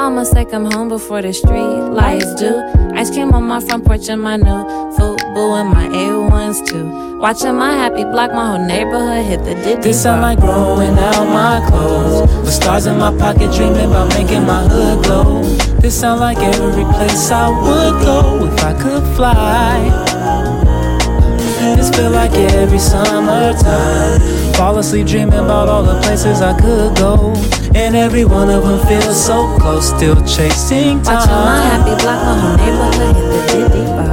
Mama 0.04 0.22
say 0.26 0.44
come 0.44 0.70
home 0.70 0.90
before 0.90 1.22
the 1.22 1.32
street 1.32 1.80
lights 1.98 2.34
do. 2.34 2.60
Ice 2.92 3.10
cream 3.10 3.32
on 3.32 3.44
my 3.44 3.58
front 3.58 3.86
porch 3.86 4.06
and 4.10 4.20
my 4.20 4.36
new 4.36 4.60
football 4.98 5.56
and 5.56 5.70
my 5.70 5.88
A1s 5.88 6.68
too. 6.68 7.16
Watching 7.18 7.54
my 7.54 7.72
happy 7.72 8.04
block, 8.04 8.30
my 8.34 8.48
whole 8.48 8.66
neighborhood 8.66 9.24
hit 9.24 9.44
the 9.46 9.54
diddy. 9.54 9.80
This 9.80 10.02
sound 10.02 10.20
like 10.20 10.40
growing 10.40 10.98
out 10.98 11.24
my 11.24 11.66
clothes. 11.70 12.30
With 12.44 12.52
stars 12.52 12.84
in 12.84 12.98
my 12.98 13.16
pocket, 13.16 13.50
dreaming 13.54 13.86
about 13.86 14.10
making 14.10 14.44
my 14.44 14.68
hood 14.68 15.04
glow. 15.04 15.42
This 15.80 15.98
sound 15.98 16.20
like 16.20 16.36
every 16.36 16.84
place 16.84 17.30
I 17.30 17.48
would 17.48 18.04
go 18.04 18.44
if 18.44 18.62
I 18.62 18.74
could 18.74 19.16
fly. 19.16 20.13
This 21.76 21.90
feel 21.90 22.10
like 22.10 22.32
every 22.32 22.78
summertime. 22.78 24.20
Fall 24.54 24.78
asleep 24.78 25.06
dreaming 25.06 25.38
about 25.38 25.68
all 25.68 25.82
the 25.82 26.00
places 26.02 26.40
I 26.40 26.52
could 26.60 26.96
go. 26.96 27.32
And 27.74 27.96
every 27.96 28.24
one 28.24 28.50
of 28.50 28.62
them 28.62 28.86
feels 28.86 29.18
so 29.24 29.56
close, 29.58 29.88
still 29.88 30.16
chasing 30.24 31.02
time. 31.02 31.16
Watching 31.16 31.44
my 31.50 31.60
happy 31.70 31.94
block, 32.02 32.20
my 32.24 32.34
whole 32.40 32.56
neighborhood 32.56 33.34
the 33.72 34.03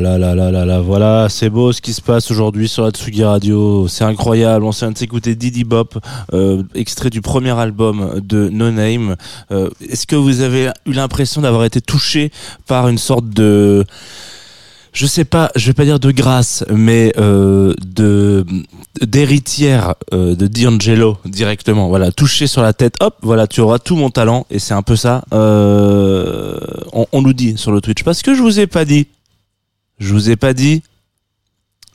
là 0.00 0.18
là 0.18 0.34
là 0.34 0.34
là 0.34 0.34
là 0.34 0.50
là. 0.50 0.64
Là 0.64 0.64
là, 0.64 0.80
voilà, 0.80 1.28
c'est 1.28 1.50
beau 1.50 1.72
ce 1.72 1.80
qui 1.80 1.92
se 1.92 2.00
passe 2.00 2.30
aujourd'hui 2.30 2.68
sur 2.68 2.84
la 2.84 2.90
Tsugi 2.90 3.24
Radio, 3.24 3.86
c'est 3.88 4.04
incroyable, 4.04 4.64
on 4.64 4.72
s'est 4.72 4.90
de 4.90 4.96
s'écouter 4.96 5.34
Didi 5.34 5.64
Bop, 5.64 5.98
euh, 6.32 6.62
extrait 6.74 7.10
du 7.10 7.20
premier 7.20 7.50
album 7.50 8.20
de 8.22 8.48
No 8.48 8.70
Name. 8.70 9.16
Euh, 9.50 9.70
Est-ce 9.88 10.06
que 10.06 10.16
vous 10.16 10.40
avez 10.40 10.70
eu 10.86 10.92
l'impression 10.92 11.42
d'avoir 11.42 11.64
été 11.64 11.80
touché 11.80 12.30
par 12.66 12.88
une 12.88 12.98
sorte 12.98 13.28
de 13.28 13.84
je 14.92 15.06
sais 15.06 15.24
pas, 15.24 15.50
je 15.56 15.66
vais 15.66 15.72
pas 15.72 15.84
dire 15.84 15.98
de 15.98 16.12
grâce, 16.12 16.64
mais 16.72 17.12
euh, 17.18 17.74
de 17.84 18.46
d'héritière 19.02 19.94
de 20.12 20.46
D'Angelo 20.46 21.18
directement. 21.24 21.88
Voilà, 21.88 22.12
touché 22.12 22.46
sur 22.46 22.62
la 22.62 22.72
tête, 22.72 22.94
hop, 23.00 23.16
voilà, 23.22 23.48
tu 23.48 23.60
auras 23.60 23.80
tout 23.80 23.96
mon 23.96 24.10
talent. 24.10 24.46
Et 24.50 24.60
c'est 24.60 24.74
un 24.74 24.82
peu 24.82 24.94
ça. 24.94 25.24
On, 25.32 27.06
on 27.10 27.22
nous 27.22 27.32
dit 27.32 27.58
sur 27.58 27.72
le 27.72 27.80
Twitch. 27.80 28.04
Parce 28.04 28.22
que 28.22 28.36
je 28.36 28.40
vous 28.40 28.60
ai 28.60 28.68
pas 28.68 28.84
dit, 28.84 29.08
je 29.98 30.12
vous 30.12 30.30
ai 30.30 30.36
pas 30.36 30.54
dit 30.54 30.82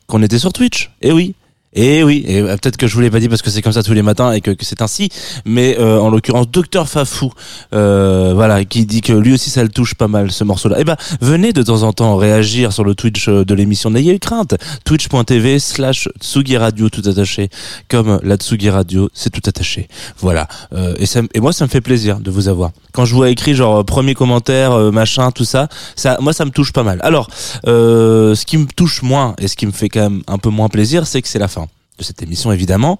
qu'on 0.07 0.23
était 0.23 0.39
sur 0.39 0.53
Twitch. 0.53 0.91
Eh 1.01 1.11
oui. 1.11 1.35
Et 1.73 2.03
oui, 2.03 2.23
et 2.27 2.39
euh, 2.39 2.57
peut-être 2.57 2.77
que 2.77 2.87
je 2.87 2.95
vous 2.95 3.01
l'ai 3.01 3.11
pas 3.11 3.19
dit 3.19 3.29
parce 3.29 3.43
que 3.43 3.51
c'est 3.51 3.61
comme 3.61 3.73
ça 3.73 3.83
tous 3.83 3.93
les 3.93 4.01
matins 4.01 4.31
et 4.31 4.41
que, 4.41 4.55
c'est 4.61 4.81
ainsi, 4.81 5.09
mais 5.45 5.77
euh, 5.79 5.99
en 5.99 6.09
l'occurrence 6.09 6.49
Docteur 6.49 6.89
Fafou, 6.89 7.31
euh, 7.73 8.31
voilà, 8.33 8.65
qui 8.65 8.87
dit 8.87 9.01
que 9.01 9.13
lui 9.13 9.33
aussi 9.33 9.51
ça 9.51 9.61
le 9.61 9.69
touche 9.69 9.93
pas 9.93 10.07
mal 10.07 10.31
ce 10.31 10.43
morceau-là. 10.43 10.77
Eh 10.79 10.83
ben, 10.83 10.97
venez 11.21 11.53
de 11.53 11.61
temps 11.61 11.83
en 11.83 11.93
temps 11.93 12.17
réagir 12.17 12.73
sur 12.73 12.83
le 12.83 12.95
Twitch 12.95 13.29
euh, 13.29 13.45
de 13.45 13.53
l'émission. 13.53 13.91
N'ayez 13.91 14.17
crainte. 14.17 14.55
Twitch.tv 14.83 15.59
slash 15.59 16.09
Tsugi 16.19 16.57
Radio 16.57 16.89
tout 16.89 17.07
attaché, 17.07 17.49
comme 17.87 18.19
la 18.23 18.37
Tsugi 18.37 18.71
Radio, 18.71 19.09
c'est 19.13 19.29
tout 19.29 19.47
attaché. 19.47 19.87
Voilà. 20.17 20.47
Euh, 20.73 20.95
et, 20.97 21.05
ça, 21.05 21.21
et 21.35 21.39
moi 21.39 21.53
ça 21.53 21.65
me 21.65 21.69
fait 21.69 21.81
plaisir 21.81 22.19
de 22.19 22.31
vous 22.31 22.47
avoir. 22.47 22.71
Quand 22.93 23.05
je 23.05 23.13
vois 23.13 23.29
écrit 23.29 23.53
genre 23.53 23.77
euh, 23.77 23.83
premier 23.83 24.15
commentaire, 24.15 24.75
machin, 24.91 25.29
tout 25.29 25.45
ça, 25.45 25.67
ça, 25.95 26.17
moi 26.19 26.33
ça 26.33 26.45
me 26.45 26.51
touche 26.51 26.73
pas 26.73 26.83
mal. 26.83 26.99
Alors, 27.03 27.29
ce 27.65 28.45
qui 28.45 28.57
me 28.57 28.65
touche 28.65 29.03
moins 29.03 29.35
et 29.37 29.47
ce 29.47 29.55
qui 29.55 29.67
me 29.67 29.71
fait 29.71 29.89
quand 29.89 30.01
même 30.01 30.23
un 30.25 30.39
peu 30.39 30.49
moins 30.49 30.67
plaisir, 30.67 31.05
c'est 31.05 31.21
que 31.21 31.27
c'est 31.27 31.37
la 31.37 31.47
fin 31.47 31.58
de 31.99 32.03
cette 32.03 32.23
émission 32.23 32.51
évidemment. 32.51 32.99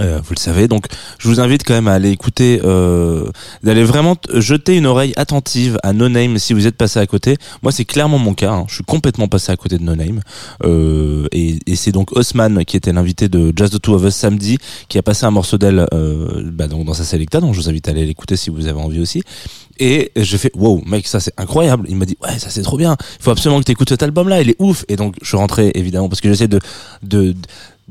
Euh, 0.00 0.18
vous 0.24 0.34
le 0.34 0.40
savez, 0.40 0.66
donc 0.66 0.86
je 1.20 1.28
vous 1.28 1.38
invite 1.38 1.62
quand 1.64 1.72
même 1.72 1.86
à 1.86 1.92
aller 1.92 2.10
écouter, 2.10 2.60
euh, 2.64 3.30
d'aller 3.62 3.84
vraiment 3.84 4.16
jeter 4.32 4.76
une 4.76 4.86
oreille 4.86 5.12
attentive 5.16 5.78
à 5.84 5.92
No 5.92 6.08
Name 6.08 6.36
si 6.38 6.52
vous 6.52 6.66
êtes 6.66 6.76
passé 6.76 6.98
à 6.98 7.06
côté. 7.06 7.36
Moi, 7.62 7.70
c'est 7.70 7.84
clairement 7.84 8.18
mon 8.18 8.34
cas. 8.34 8.50
hein. 8.54 8.64
Je 8.68 8.74
suis 8.74 8.82
complètement 8.82 9.28
passé 9.28 9.52
à 9.52 9.56
côté 9.56 9.78
de 9.78 9.84
No 9.84 9.94
Name, 9.94 10.20
euh, 10.64 11.28
et, 11.30 11.60
et 11.68 11.76
c'est 11.76 11.92
donc 11.92 12.10
Osman 12.16 12.64
qui 12.64 12.76
était 12.76 12.92
l'invité 12.92 13.28
de 13.28 13.52
Just 13.56 13.74
the 13.74 13.80
Two 13.80 13.94
of 13.94 14.02
Us 14.02 14.16
samedi, 14.16 14.58
qui 14.88 14.98
a 14.98 15.02
passé 15.04 15.26
un 15.26 15.30
morceau 15.30 15.58
d'elle 15.58 15.86
euh, 15.94 16.42
bah, 16.52 16.66
donc 16.66 16.84
dans 16.86 16.94
sa 16.94 17.04
Selecta. 17.04 17.40
Donc 17.40 17.54
je 17.54 17.60
vous 17.60 17.68
invite 17.68 17.86
à 17.86 17.92
aller 17.92 18.04
l'écouter 18.04 18.34
si 18.34 18.50
vous 18.50 18.66
avez 18.66 18.80
envie 18.80 18.98
aussi. 18.98 19.22
Et 19.78 20.10
j'ai 20.16 20.38
fait 20.38 20.50
wow 20.56 20.82
mec 20.86 21.06
ça 21.06 21.20
c'est 21.20 21.34
incroyable. 21.36 21.86
Il 21.88 21.94
m'a 21.96 22.04
dit 22.04 22.16
ouais 22.20 22.36
ça 22.40 22.50
c'est 22.50 22.62
trop 22.62 22.76
bien. 22.78 22.96
Il 23.20 23.22
faut 23.22 23.30
absolument 23.30 23.60
que 23.60 23.64
tu 23.66 23.72
écoutes 23.72 23.90
cet 23.90 24.02
album 24.02 24.28
là, 24.28 24.40
il 24.42 24.50
est 24.50 24.56
ouf. 24.58 24.84
Et 24.88 24.96
donc 24.96 25.14
je 25.22 25.28
suis 25.28 25.36
rentré 25.36 25.70
évidemment 25.74 26.08
parce 26.08 26.20
que 26.20 26.28
j'essaie 26.28 26.48
de, 26.48 26.58
de- 27.04 27.36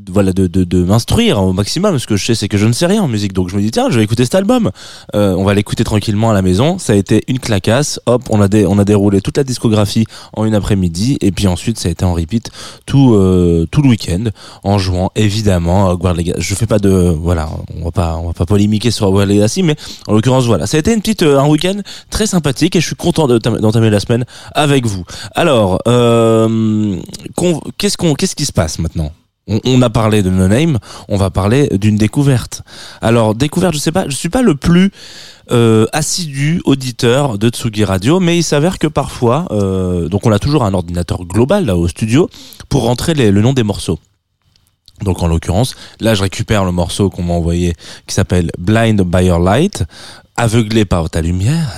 voilà 0.10 0.34
de, 0.34 0.48
de, 0.48 0.64
de 0.64 0.84
m'instruire 0.84 1.42
au 1.42 1.54
maximum. 1.54 2.00
Ce 2.00 2.08
que 2.08 2.16
je 2.16 2.26
sais 2.26 2.36
c'est 2.36 2.48
que 2.48 2.58
je 2.58 2.66
ne 2.66 2.74
sais 2.74 2.86
rien 2.86 3.02
en 3.04 3.08
musique. 3.08 3.34
Donc 3.34 3.50
je 3.50 3.56
me 3.56 3.62
dis 3.62 3.72
tiens 3.72 3.90
je 3.90 3.98
vais 3.98 4.04
écouter 4.04 4.24
cet 4.24 4.36
album. 4.36 4.72
Euh, 5.16 5.36
on 5.38 5.44
va 5.44 5.54
l'écouter 5.54 5.84
tranquillement 5.84 6.32
à 6.32 6.34
la 6.34 6.42
maison. 6.42 6.78
Ça 6.80 6.94
a 6.94 6.96
été 6.96 7.24
une 7.28 7.40
clacasse. 7.40 8.00
Hop 8.06 8.24
on 8.30 8.42
a 8.42 8.48
dé, 8.48 8.66
on 8.66 8.80
a 8.80 8.86
déroulé 8.86 9.22
toute 9.22 9.38
la 9.38 9.44
discographie 9.44 10.06
en 10.34 10.46
une 10.46 10.56
après-midi 10.56 11.18
et 11.22 11.32
puis 11.32 11.48
ensuite 11.48 11.78
ça 11.80 11.90
a 11.90 11.92
été 11.92 12.06
en 12.06 12.14
repeat 12.14 12.50
tout 12.86 13.14
euh, 13.14 13.66
tout 13.72 13.82
le 13.82 13.90
week-end 13.90 14.26
en 14.64 14.78
jouant 14.80 15.12
évidemment 15.16 15.90
à 15.90 16.14
Legacy. 16.14 16.42
Je 16.42 16.56
fais 16.56 16.68
pas 16.68 16.80
de 16.80 16.90
voilà 16.90 17.50
on 17.80 17.86
va 17.86 17.92
pas 17.92 18.18
on 18.18 18.28
va 18.28 18.34
pas 18.34 18.46
polémiquer 18.46 18.92
sur 18.92 19.08
Hogwarts 19.08 19.26
Legacy 19.28 19.64
mais 19.64 19.76
en 20.08 20.14
l'occurrence 20.14 20.46
voilà 20.46 20.66
ça 20.68 20.78
a 20.78 20.80
été 20.80 20.94
une 20.94 21.02
petite 21.02 21.24
euh, 21.24 21.40
un 21.40 21.48
week-end 21.48 21.80
très 22.10 22.28
sympathique 22.28 22.76
et 22.76 22.82
je 22.82 22.86
suis 22.88 22.96
content 22.96 23.28
de 23.28 23.38
tam- 23.38 23.60
d'entamer 23.60 23.90
la 23.90 24.00
semaine 24.00 24.26
avec 24.54 24.86
vous. 24.86 25.04
Alors, 25.36 25.80
euh, 25.88 26.98
qu'est-ce 27.78 27.98
qu'on, 27.98 28.14
qu'est-ce 28.14 28.36
qui 28.36 28.46
se 28.46 28.52
passe 28.54 28.80
maintenant? 28.80 29.12
On, 29.48 29.82
a 29.82 29.90
parlé 29.90 30.24
de 30.24 30.30
No 30.30 30.48
Name, 30.48 30.80
on 31.10 31.18
va 31.18 31.30
parler 31.30 31.68
d'une 31.74 31.98
découverte. 31.98 32.62
Alors 33.02 33.36
découverte, 33.36 33.74
je 33.74 33.80
sais 33.80 33.92
pas, 33.92 34.06
je 34.08 34.16
suis 34.16 34.30
pas 34.30 34.42
le 34.42 34.56
plus 34.56 34.92
euh, 35.52 35.86
assidu 35.92 36.62
auditeur 36.66 37.38
de 37.38 37.50
Tsugi 37.50 37.84
Radio, 37.84 38.20
mais 38.20 38.38
il 38.38 38.44
s'avère 38.44 38.80
que 38.80 38.88
parfois, 38.88 39.48
euh, 39.52 40.08
donc 40.08 40.26
on 40.26 40.32
a 40.32 40.40
toujours 40.40 40.64
un 40.64 40.74
ordinateur 40.74 41.26
global 41.26 41.66
là 41.66 41.76
au 41.76 41.88
studio 41.88 42.30
pour 42.70 42.84
rentrer 42.84 43.14
le 43.14 43.42
nom 43.42 43.54
des 43.54 43.64
morceaux. 43.64 44.00
Donc 45.02 45.22
en 45.22 45.28
l'occurrence, 45.28 45.76
là 46.00 46.16
je 46.16 46.22
récupère 46.22 46.64
le 46.64 46.72
morceau 46.72 47.10
qu'on 47.10 47.24
m'a 47.24 47.34
envoyé 47.34 47.74
qui 48.08 48.16
s'appelle 48.16 48.52
Blind 48.58 49.02
by 49.02 49.26
Your 49.26 49.40
Light, 49.40 49.84
aveuglé 50.38 50.86
par 50.86 51.10
ta 51.10 51.22
lumière 51.22 51.70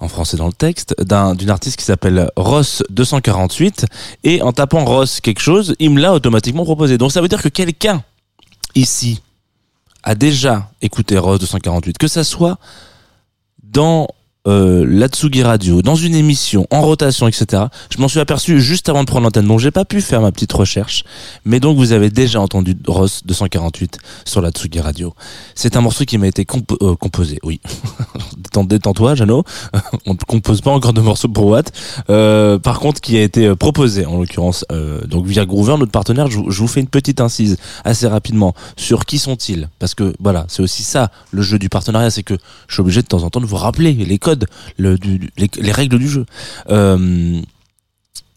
en 0.00 0.08
français 0.08 0.36
dans 0.36 0.46
le 0.46 0.52
texte, 0.52 0.94
d'un, 1.02 1.34
d'une 1.34 1.50
artiste 1.50 1.76
qui 1.76 1.84
s'appelle 1.84 2.30
Ross 2.36 2.82
248, 2.90 3.86
et 4.24 4.42
en 4.42 4.52
tapant 4.52 4.84
Ross 4.84 5.20
quelque 5.20 5.40
chose, 5.40 5.74
il 5.78 5.90
me 5.90 6.00
l'a 6.00 6.14
automatiquement 6.14 6.64
proposé. 6.64 6.98
Donc 6.98 7.12
ça 7.12 7.20
veut 7.20 7.28
dire 7.28 7.42
que 7.42 7.48
quelqu'un 7.48 8.02
ici 8.74 9.22
a 10.02 10.14
déjà 10.14 10.70
écouté 10.80 11.18
Ross 11.18 11.38
248, 11.38 11.98
que 11.98 12.08
ça 12.08 12.24
soit 12.24 12.58
dans 13.62 14.08
euh, 14.48 14.86
l'Atsugi 14.88 15.42
Radio, 15.42 15.82
dans 15.82 15.96
une 15.96 16.14
émission, 16.14 16.66
en 16.70 16.80
rotation, 16.80 17.28
etc. 17.28 17.64
Je 17.94 18.00
m'en 18.00 18.08
suis 18.08 18.20
aperçu 18.20 18.60
juste 18.60 18.88
avant 18.88 19.02
de 19.02 19.06
prendre 19.06 19.24
l'antenne, 19.24 19.46
donc 19.46 19.60
j'ai 19.60 19.70
pas 19.70 19.84
pu 19.84 20.00
faire 20.00 20.20
ma 20.22 20.32
petite 20.32 20.52
recherche. 20.52 21.04
Mais 21.44 21.60
donc 21.60 21.76
vous 21.76 21.92
avez 21.92 22.08
déjà 22.10 22.40
entendu 22.40 22.76
Ross 22.86 23.22
248 23.26 23.98
sur 24.24 24.40
l'Atsugi 24.40 24.80
Radio. 24.80 25.14
C'est 25.54 25.76
un 25.76 25.80
morceau 25.82 26.04
qui 26.04 26.16
m'a 26.18 26.26
été 26.26 26.46
euh, 26.82 26.94
composé, 26.96 27.38
oui. 27.42 27.60
Détends- 28.38 28.64
Détends-toi, 28.64 29.14
Jeannot. 29.14 29.44
On 30.06 30.12
ne 30.14 30.18
compose 30.26 30.60
pas 30.62 30.70
encore 30.70 30.92
de 30.94 31.00
morceaux 31.00 31.28
pour 31.28 31.46
Watt. 31.46 31.70
Euh, 32.08 32.58
par 32.58 32.80
contre, 32.80 33.00
qui 33.00 33.16
a 33.18 33.22
été 33.22 33.46
euh, 33.46 33.56
proposé, 33.56 34.06
en 34.06 34.18
l'occurrence, 34.18 34.64
euh, 34.72 35.02
donc 35.06 35.26
via 35.26 35.44
Groover, 35.44 35.76
notre 35.78 35.92
partenaire. 35.92 36.28
Je, 36.30 36.38
vous- 36.38 36.68
fais 36.68 36.80
une 36.80 36.86
petite 36.88 37.20
incise 37.20 37.56
assez 37.84 38.06
rapidement 38.06 38.54
sur 38.76 39.04
qui 39.04 39.18
sont-ils, 39.18 39.68
parce 39.80 39.94
que 39.94 40.14
voilà, 40.20 40.44
c'est 40.48 40.62
aussi 40.62 40.82
ça 40.84 41.10
le 41.32 41.42
jeu 41.42 41.58
du 41.58 41.68
partenariat, 41.68 42.10
c'est 42.10 42.22
que 42.22 42.34
je 42.68 42.74
suis 42.74 42.80
obligé 42.80 43.02
de 43.02 43.06
temps 43.08 43.22
en 43.24 43.30
temps 43.30 43.40
de 43.40 43.46
vous 43.46 43.56
rappeler 43.56 43.92
les 43.92 44.18
les 44.78 45.72
règles 45.72 45.98
du 45.98 46.08
jeu. 46.08 46.26
Euh, 46.68 47.40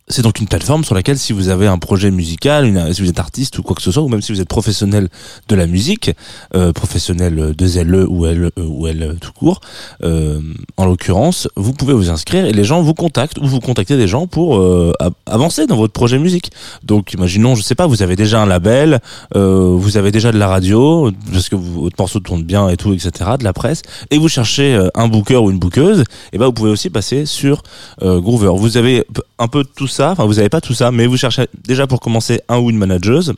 c'est 0.10 0.22
donc 0.22 0.40
une 0.40 0.48
plateforme 0.48 0.84
sur 0.84 0.96
laquelle 0.96 1.18
si 1.18 1.32
vous 1.34 1.48
avez 1.50 1.66
un 1.68 1.78
projet 1.78 2.12
musical, 2.12 2.66
une- 2.66 2.94
si 2.94 3.02
vous 3.02 3.10
êtes 3.10 3.20
artiste 3.20 3.58
ou 3.58 3.64
quoi 3.64 3.76
que 3.76 3.82
ce 3.82 3.92
soit, 3.92 4.04
ou 4.04 4.10
même 4.10 4.22
si 4.22 4.32
vous 4.34 4.42
êtes 4.42 4.48
professionnel 4.50 5.08
de 5.48 5.56
la 5.56 5.66
musique, 5.66 6.12
euh, 6.56 6.74
professionnel 6.74 7.54
de 7.56 7.68
ZLE 7.68 8.06
ou 8.10 8.26
L 8.26 8.50
ou 8.58 8.88
L 8.88 9.18
tout 9.22 9.32
court, 9.32 9.62
euh, 10.04 10.42
en 10.78 10.86
l'occurrence, 10.86 11.48
vous 11.56 11.74
pouvez 11.74 11.94
vous 11.94 12.10
inscrire 12.10 12.46
et 12.46 12.52
les 12.52 12.64
gens 12.66 12.82
vous 12.82 12.94
contactent 12.94 13.38
ou 13.40 13.46
vous 13.48 13.60
contactez 13.62 13.96
des 13.98 14.08
gens 14.08 14.28
pour 14.28 14.58
euh, 14.60 14.92
avancer 15.26 15.68
dans 15.68 15.78
votre 15.78 15.94
projet 15.94 16.20
musique. 16.20 16.52
Donc 16.84 17.14
imaginons, 17.14 17.56
je 17.56 17.62
sais 17.62 17.76
pas, 17.76 17.88
vous 17.88 18.02
avez 18.04 18.16
déjà 18.16 18.42
un 18.42 18.46
label, 18.46 19.00
euh, 19.36 19.74
vous 19.78 19.96
avez 19.98 20.12
déjà 20.12 20.32
de 20.32 20.38
la 20.38 20.48
radio 20.48 21.12
parce 21.32 21.48
que 21.50 21.56
votre 21.56 21.96
morceau 21.98 22.20
tourne 22.20 22.44
bien 22.44 22.68
et 22.70 22.78
tout, 22.78 22.94
etc., 22.94 23.12
de 23.40 23.44
la 23.44 23.54
presse, 23.54 23.82
et 24.12 24.18
vous 24.18 24.28
cherchez 24.28 24.76
euh, 24.76 24.90
un 24.96 25.08
booker 25.08 25.38
ou 25.38 25.50
une 25.50 25.60
bookeuse, 25.60 26.04
et 26.34 26.38
ben 26.38 26.46
vous 26.48 26.54
pouvez 26.54 26.70
aussi 26.72 26.90
passer 26.90 27.26
sur 27.26 27.64
euh, 28.02 28.20
Groover. 28.20 28.52
Vous 28.56 28.76
avez 28.78 29.06
un 29.40 29.48
peu 29.48 29.64
tout 29.64 29.88
ça, 29.94 30.12
enfin 30.12 30.26
vous 30.26 30.40
avez 30.40 30.50
pas 30.50 30.62
tout 30.62 30.74
ça, 30.74 30.92
mais 30.92 31.08
vous 31.08 31.18
cherchez 31.18 31.48
déjà 31.66 31.88
pour 31.88 32.00
commencer 32.00 32.42
un 32.50 32.60
ou 32.60 32.70
une 32.70 32.78
manageuse 32.78 33.34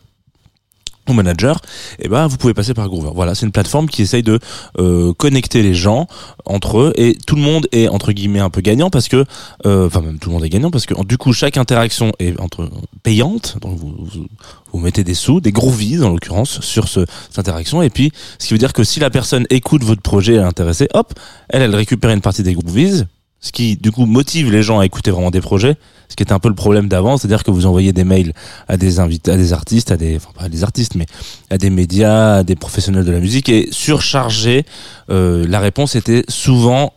ou 1.07 1.13
manager, 1.13 1.61
et 1.99 2.07
ben 2.07 2.27
vous 2.27 2.37
pouvez 2.37 2.53
passer 2.53 2.73
par 2.73 2.87
Groover. 2.87 3.11
Voilà, 3.13 3.35
c'est 3.35 3.45
une 3.45 3.51
plateforme 3.51 3.87
qui 3.87 4.01
essaye 4.01 4.23
de 4.23 4.39
euh, 4.79 5.13
connecter 5.13 5.61
les 5.61 5.73
gens 5.73 6.07
entre 6.45 6.79
eux 6.79 6.93
et 6.95 7.15
tout 7.27 7.35
le 7.35 7.41
monde 7.41 7.67
est 7.71 7.87
entre 7.87 8.11
guillemets 8.11 8.39
un 8.39 8.49
peu 8.49 8.61
gagnant 8.61 8.89
parce 8.89 9.07
que, 9.07 9.23
euh, 9.65 9.87
enfin 9.87 10.01
même 10.01 10.19
tout 10.19 10.29
le 10.29 10.35
monde 10.35 10.45
est 10.45 10.49
gagnant 10.49 10.71
parce 10.71 10.85
que 10.85 10.95
du 11.05 11.17
coup 11.17 11.33
chaque 11.33 11.57
interaction 11.57 12.11
est 12.19 12.39
entre 12.39 12.69
payante, 13.03 13.57
donc 13.61 13.77
vous, 13.77 14.79
mettez 14.79 15.03
des 15.03 15.13
sous, 15.13 15.39
des 15.39 15.51
groovies 15.51 16.03
en 16.03 16.09
l'occurrence 16.09 16.59
sur 16.61 16.89
ce, 16.89 17.05
cette 17.29 17.39
interaction. 17.39 17.81
Et 17.81 17.89
puis 17.89 18.11
ce 18.39 18.47
qui 18.47 18.53
veut 18.53 18.57
dire 18.57 18.73
que 18.73 18.83
si 18.83 18.99
la 18.99 19.09
personne 19.09 19.45
écoute 19.49 19.83
votre 19.83 20.01
projet 20.01 20.33
et 20.33 20.37
est 20.37 20.39
intéressée, 20.39 20.87
hop, 20.93 21.13
elle 21.49 21.61
elle 21.61 21.75
récupère 21.75 22.11
une 22.11 22.21
partie 22.21 22.43
des 22.43 22.53
groovies, 22.53 23.03
ce 23.45 23.51
qui 23.51 23.77
du 23.77 23.91
coup 23.91 24.08
motive 24.08 24.51
les 24.51 24.63
gens 24.63 24.79
à 24.79 24.86
écouter 24.88 25.12
vraiment 25.12 25.29
des 25.29 25.39
projets, 25.39 25.75
ce 26.10 26.15
qui 26.15 26.23
était 26.23 26.34
un 26.34 26.39
peu 26.39 26.49
le 26.49 26.55
problème 26.55 26.88
d'avant, 26.88 27.15
c'est-à-dire 27.15 27.43
que 27.43 27.51
vous 27.51 27.67
envoyez 27.67 27.93
des 27.93 28.03
mails 28.03 28.34
à 28.67 28.75
des 28.75 28.99
invités, 28.99 29.31
à 29.31 29.38
des 29.38 29.53
artistes, 29.53 29.91
à 29.91 29.97
des, 29.97 30.15
enfin 30.15 30.31
pas 30.36 30.45
à 30.45 30.49
des 30.49 30.63
artistes, 30.63 30.95
mais 30.95 31.05
à 31.51 31.60
des 31.60 31.69
médias, 31.69 32.38
à 32.38 32.43
des 32.43 32.55
professionnels 32.55 33.05
de 33.05 33.12
la 33.12 33.19
musique 33.19 33.47
et 33.47 33.67
surchargé, 33.69 34.65
euh, 35.12 35.45
la 35.47 35.60
réponse 35.60 35.95
était 35.95 36.23
souvent 36.27 36.91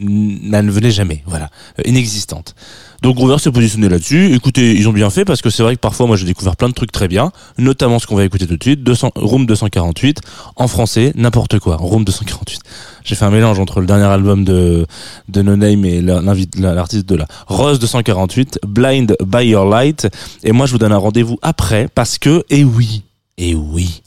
elle 0.00 0.66
ne 0.66 0.70
venait 0.70 0.92
jamais, 0.92 1.24
voilà, 1.26 1.50
euh, 1.78 1.82
inexistante. 1.84 2.54
Donc 3.02 3.14
Groover 3.14 3.38
s'est 3.38 3.52
positionné 3.52 3.88
là-dessus. 3.88 4.34
Écoutez, 4.34 4.74
ils 4.74 4.88
ont 4.88 4.92
bien 4.92 5.08
fait 5.08 5.24
parce 5.24 5.40
que 5.40 5.50
c'est 5.50 5.62
vrai 5.62 5.76
que 5.76 5.80
parfois 5.80 6.06
moi 6.06 6.16
j'ai 6.16 6.26
découvert 6.26 6.56
plein 6.56 6.68
de 6.68 6.74
trucs 6.74 6.90
très 6.90 7.06
bien, 7.06 7.30
notamment 7.56 7.98
ce 7.98 8.06
qu'on 8.06 8.16
va 8.16 8.24
écouter 8.24 8.46
tout 8.46 8.56
de 8.56 8.62
suite, 8.62 8.82
200, 8.82 9.12
Room 9.14 9.46
248 9.46 10.20
en 10.56 10.66
français, 10.66 11.12
n'importe 11.14 11.60
quoi, 11.60 11.76
Room 11.76 12.04
248. 12.04 12.60
J'ai 13.04 13.14
fait 13.14 13.24
un 13.24 13.30
mélange 13.30 13.60
entre 13.60 13.80
le 13.80 13.86
dernier 13.86 14.04
album 14.04 14.44
de 14.44 14.86
de 15.28 15.42
No 15.42 15.56
Name 15.56 15.84
et 15.84 16.00
l'artiste 16.00 17.08
de 17.08 17.14
la 17.14 17.26
Rose 17.46 17.78
248, 17.78 18.60
Blind 18.66 19.16
by 19.24 19.46
Your 19.46 19.64
Light. 19.64 20.08
Et 20.42 20.52
moi 20.52 20.66
je 20.66 20.72
vous 20.72 20.78
donne 20.78 20.92
un 20.92 20.98
rendez-vous 20.98 21.38
après 21.42 21.88
parce 21.94 22.18
que 22.18 22.44
et 22.50 22.64
oui, 22.64 23.02
et 23.36 23.54
oui, 23.54 24.02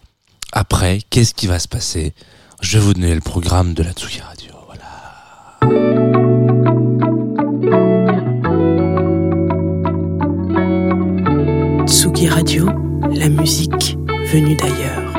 après 0.51 0.99
qu'est-ce 1.09 1.33
qui 1.33 1.47
va 1.47 1.59
se 1.59 1.67
passer? 1.67 2.13
Je 2.59 2.77
vais 2.77 2.83
vous 2.83 2.93
donner 2.93 3.15
le 3.15 3.21
programme 3.21 3.73
de 3.73 3.83
la 3.83 3.93
Tsugi 3.93 4.19
Radio. 4.19 4.40
Radio, 12.27 12.67
la 13.15 13.29
musique 13.29 13.97
venue 14.31 14.55
d'ailleurs. 14.55 15.10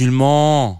Tranquillement. 0.00 0.79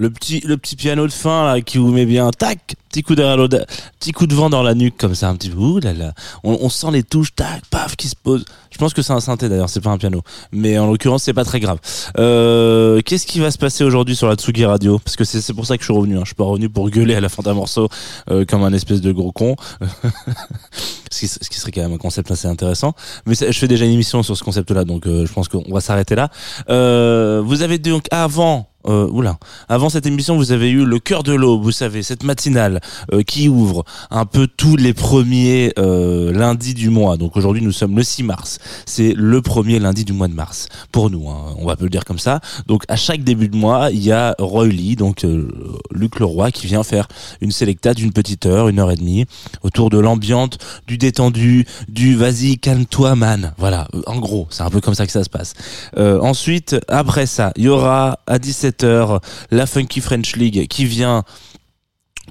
Le 0.00 0.10
petit, 0.10 0.38
le 0.46 0.56
petit 0.56 0.76
piano 0.76 1.08
de 1.08 1.12
fin 1.12 1.44
là 1.52 1.60
qui 1.60 1.76
vous 1.78 1.90
met 1.90 2.06
bien, 2.06 2.30
tac, 2.30 2.76
petit 2.88 3.02
coup 3.02 3.16
l'autre, 3.16 3.66
petit 3.98 4.12
coup 4.12 4.28
de 4.28 4.34
vent 4.34 4.48
dans 4.48 4.62
la 4.62 4.74
nuque 4.74 4.96
comme 4.96 5.16
ça, 5.16 5.28
un 5.28 5.34
petit 5.34 5.50
peu. 5.50 5.80
Là 5.82 5.92
là, 5.92 6.12
on, 6.44 6.56
on 6.60 6.68
sent 6.68 6.92
les 6.92 7.02
touches, 7.02 7.34
tac, 7.34 7.62
paf, 7.68 7.96
qui 7.96 8.06
se 8.06 8.14
posent. 8.14 8.44
Je 8.70 8.78
pense 8.78 8.94
que 8.94 9.02
c'est 9.02 9.12
un 9.12 9.18
synthé 9.18 9.48
d'ailleurs, 9.48 9.68
c'est 9.68 9.80
pas 9.80 9.90
un 9.90 9.98
piano, 9.98 10.22
mais 10.52 10.78
en 10.78 10.86
l'occurrence 10.86 11.24
c'est 11.24 11.32
pas 11.32 11.44
très 11.44 11.58
grave. 11.58 11.80
Euh, 12.16 13.00
Qu'est-ce 13.04 13.26
qui 13.26 13.40
va 13.40 13.50
se 13.50 13.58
passer 13.58 13.82
aujourd'hui 13.82 14.14
sur 14.14 14.28
la 14.28 14.36
Tsugi 14.36 14.64
Radio? 14.64 15.00
Parce 15.00 15.16
que 15.16 15.24
c'est 15.24 15.52
pour 15.52 15.66
ça 15.66 15.76
que 15.76 15.82
je 15.82 15.86
suis 15.86 15.94
revenu. 15.94 16.16
Hein. 16.16 16.20
Je 16.22 16.26
suis 16.26 16.36
pas 16.36 16.44
revenu 16.44 16.68
pour 16.68 16.88
gueuler 16.90 17.16
à 17.16 17.20
la 17.20 17.28
fin 17.28 17.42
d'un 17.42 17.54
morceau 17.54 17.88
euh, 18.30 18.44
comme 18.44 18.62
un 18.62 18.72
espèce 18.72 19.00
de 19.00 19.10
gros 19.10 19.32
con. 19.32 19.56
ce, 21.10 21.18
qui, 21.18 21.26
ce 21.26 21.38
qui 21.50 21.58
serait 21.58 21.72
quand 21.72 21.82
même 21.82 21.94
un 21.94 21.98
concept 21.98 22.30
assez 22.30 22.46
intéressant. 22.46 22.94
Mais 23.26 23.34
je 23.34 23.50
fais 23.58 23.66
déjà 23.66 23.84
une 23.84 23.92
émission 23.92 24.22
sur 24.22 24.36
ce 24.36 24.44
concept-là, 24.44 24.84
donc 24.84 25.08
euh, 25.08 25.26
je 25.26 25.32
pense 25.32 25.48
qu'on 25.48 25.72
va 25.72 25.80
s'arrêter 25.80 26.14
là. 26.14 26.30
Euh, 26.70 27.42
vous 27.44 27.62
avez 27.62 27.78
donc 27.78 28.06
avant. 28.12 28.68
Euh, 28.86 29.08
oula. 29.10 29.38
Avant 29.68 29.88
cette 29.90 30.06
émission, 30.06 30.36
vous 30.36 30.52
avez 30.52 30.70
eu 30.70 30.84
le 30.84 30.98
cœur 31.00 31.22
de 31.24 31.32
l'aube, 31.32 31.62
vous 31.62 31.72
savez, 31.72 32.02
cette 32.04 32.22
matinale 32.22 32.80
euh, 33.12 33.22
qui 33.22 33.48
ouvre 33.48 33.84
un 34.10 34.24
peu 34.24 34.46
tous 34.46 34.76
les 34.76 34.94
premiers 34.94 35.72
euh, 35.78 36.32
lundis 36.32 36.74
du 36.74 36.88
mois. 36.88 37.16
Donc 37.16 37.36
aujourd'hui, 37.36 37.60
nous 37.62 37.72
sommes 37.72 37.96
le 37.96 38.04
6 38.04 38.22
mars. 38.22 38.58
C'est 38.86 39.14
le 39.16 39.42
premier 39.42 39.78
lundi 39.80 40.04
du 40.04 40.12
mois 40.12 40.28
de 40.28 40.34
mars 40.34 40.68
pour 40.92 41.10
nous. 41.10 41.28
hein. 41.28 41.54
On 41.58 41.66
va 41.66 41.74
peut 41.76 41.84
le 41.84 41.90
dire 41.90 42.04
comme 42.04 42.20
ça. 42.20 42.40
Donc 42.66 42.84
à 42.88 42.96
chaque 42.96 43.24
début 43.24 43.48
de 43.48 43.56
mois, 43.56 43.90
il 43.90 44.02
y 44.02 44.12
a 44.12 44.34
Roy 44.38 44.68
Lee, 44.68 44.94
donc 44.96 45.24
euh, 45.24 45.48
Luc 45.90 46.20
Leroy, 46.20 46.52
qui 46.52 46.66
vient 46.68 46.84
faire 46.84 47.08
une 47.40 47.50
sélecta 47.50 47.94
d'une 47.94 48.12
petite 48.12 48.46
heure, 48.46 48.68
une 48.68 48.78
heure 48.78 48.92
et 48.92 48.96
demie, 48.96 49.26
autour 49.62 49.90
de 49.90 49.98
l'ambiante, 49.98 50.58
du 50.86 50.98
détendu, 50.98 51.66
du 51.88 52.14
vas-y 52.14 52.58
calme-toi 52.58 53.16
man. 53.16 53.52
Voilà, 53.58 53.88
Euh, 53.94 54.02
en 54.06 54.18
gros, 54.18 54.46
c'est 54.50 54.62
un 54.62 54.70
peu 54.70 54.80
comme 54.80 54.94
ça 54.94 55.04
que 55.04 55.12
ça 55.12 55.24
se 55.24 55.30
passe. 55.30 55.54
Euh, 55.96 56.20
ensuite, 56.20 56.76
après 56.88 57.26
ça, 57.26 57.52
il 57.56 57.64
y 57.64 57.68
aura 57.68 58.20
à 58.26 58.38
17h 58.78 59.20
la 59.50 59.66
Funky 59.66 60.00
French 60.00 60.36
League 60.36 60.66
qui 60.68 60.84
vient 60.84 61.24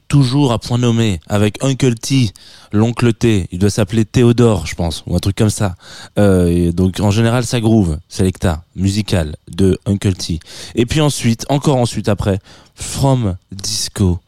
toujours 0.07 0.51
à 0.51 0.59
point 0.59 0.77
nommé 0.77 1.19
avec 1.27 1.63
Uncle 1.63 1.95
T, 1.95 2.31
l'oncle 2.71 3.13
T. 3.13 3.47
Il 3.51 3.59
doit 3.59 3.69
s'appeler 3.69 4.05
Théodore, 4.05 4.65
je 4.65 4.75
pense, 4.75 5.03
ou 5.05 5.15
un 5.15 5.19
truc 5.19 5.35
comme 5.35 5.49
ça. 5.49 5.75
Euh, 6.17 6.71
donc 6.71 6.99
en 6.99 7.11
général, 7.11 7.45
ça 7.45 7.59
groove, 7.59 7.97
selecta 8.07 8.63
musical 8.75 9.35
de 9.49 9.79
Uncle 9.85 10.13
T. 10.13 10.39
Et 10.75 10.85
puis 10.85 11.01
ensuite, 11.01 11.45
encore 11.49 11.77
ensuite 11.77 12.09
après, 12.09 12.39
From 12.75 13.35
Disco 13.51 14.19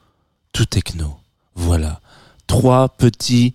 to 0.51 0.65
Techno. 0.65 1.17
Voilà, 1.55 2.01
trois 2.47 2.89
petits 2.89 3.53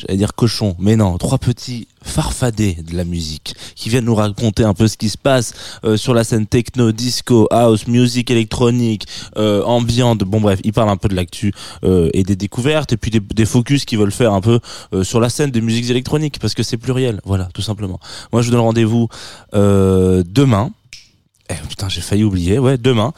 j'allais 0.00 0.18
dire 0.18 0.34
cochons, 0.34 0.76
mais 0.78 0.96
non, 0.96 1.18
trois 1.18 1.38
petits 1.38 1.86
farfadets 2.02 2.78
de 2.82 2.96
la 2.96 3.04
musique 3.04 3.54
qui 3.74 3.88
viennent 3.88 4.06
nous 4.06 4.14
raconter 4.14 4.64
un 4.64 4.74
peu 4.74 4.88
ce 4.88 4.96
qui 4.96 5.10
se 5.10 5.18
passe 5.18 5.52
euh, 5.84 5.96
sur 5.96 6.14
la 6.14 6.24
scène 6.24 6.46
techno, 6.46 6.92
disco, 6.92 7.46
house, 7.50 7.86
musique 7.86 8.30
électronique, 8.30 9.06
euh, 9.36 9.62
ambiante. 9.64 10.20
Bon 10.20 10.40
bref, 10.40 10.60
ils 10.64 10.72
parlent 10.72 10.88
un 10.88 10.96
peu 10.96 11.08
de 11.08 11.14
l'actu 11.14 11.52
euh, 11.84 12.10
et 12.14 12.22
des 12.22 12.36
découvertes 12.36 12.92
et 12.92 12.96
puis 12.96 13.10
des, 13.10 13.20
des 13.20 13.46
focus 13.46 13.84
qu'ils 13.84 13.98
veulent 13.98 14.12
faire 14.12 14.32
un 14.32 14.40
peu 14.40 14.60
euh, 14.94 15.04
sur 15.04 15.20
la 15.20 15.28
scène 15.28 15.50
des 15.50 15.60
musiques 15.60 15.90
électroniques 15.90 16.38
parce 16.38 16.54
que 16.54 16.62
c'est 16.62 16.78
pluriel, 16.78 17.20
voilà, 17.24 17.48
tout 17.52 17.62
simplement. 17.62 18.00
Moi, 18.32 18.42
je 18.42 18.46
vous 18.46 18.52
donne 18.52 18.60
rendez-vous 18.60 19.08
demain. 19.52 20.70
Eh, 21.50 21.54
putain, 21.68 21.88
j'ai 21.88 22.00
failli 22.00 22.22
oublier, 22.24 22.58
ouais, 22.58 22.78
demain. 22.78 23.12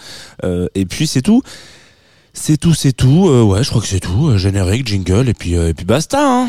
Et 0.74 0.86
puis 0.86 1.06
c'est 1.06 1.22
tout. 1.22 1.42
C'est 2.34 2.56
tout, 2.56 2.74
c'est 2.74 2.92
tout. 2.92 3.28
Euh, 3.28 3.42
ouais, 3.42 3.62
je 3.62 3.68
crois 3.68 3.82
que 3.82 3.86
c'est 3.86 4.00
tout. 4.00 4.28
Euh, 4.28 4.38
générique, 4.38 4.86
jingle, 4.86 5.28
et 5.28 5.34
puis, 5.34 5.56
euh, 5.56 5.68
et 5.68 5.74
puis 5.74 5.84
basta. 5.84 6.18
Hein. 6.20 6.48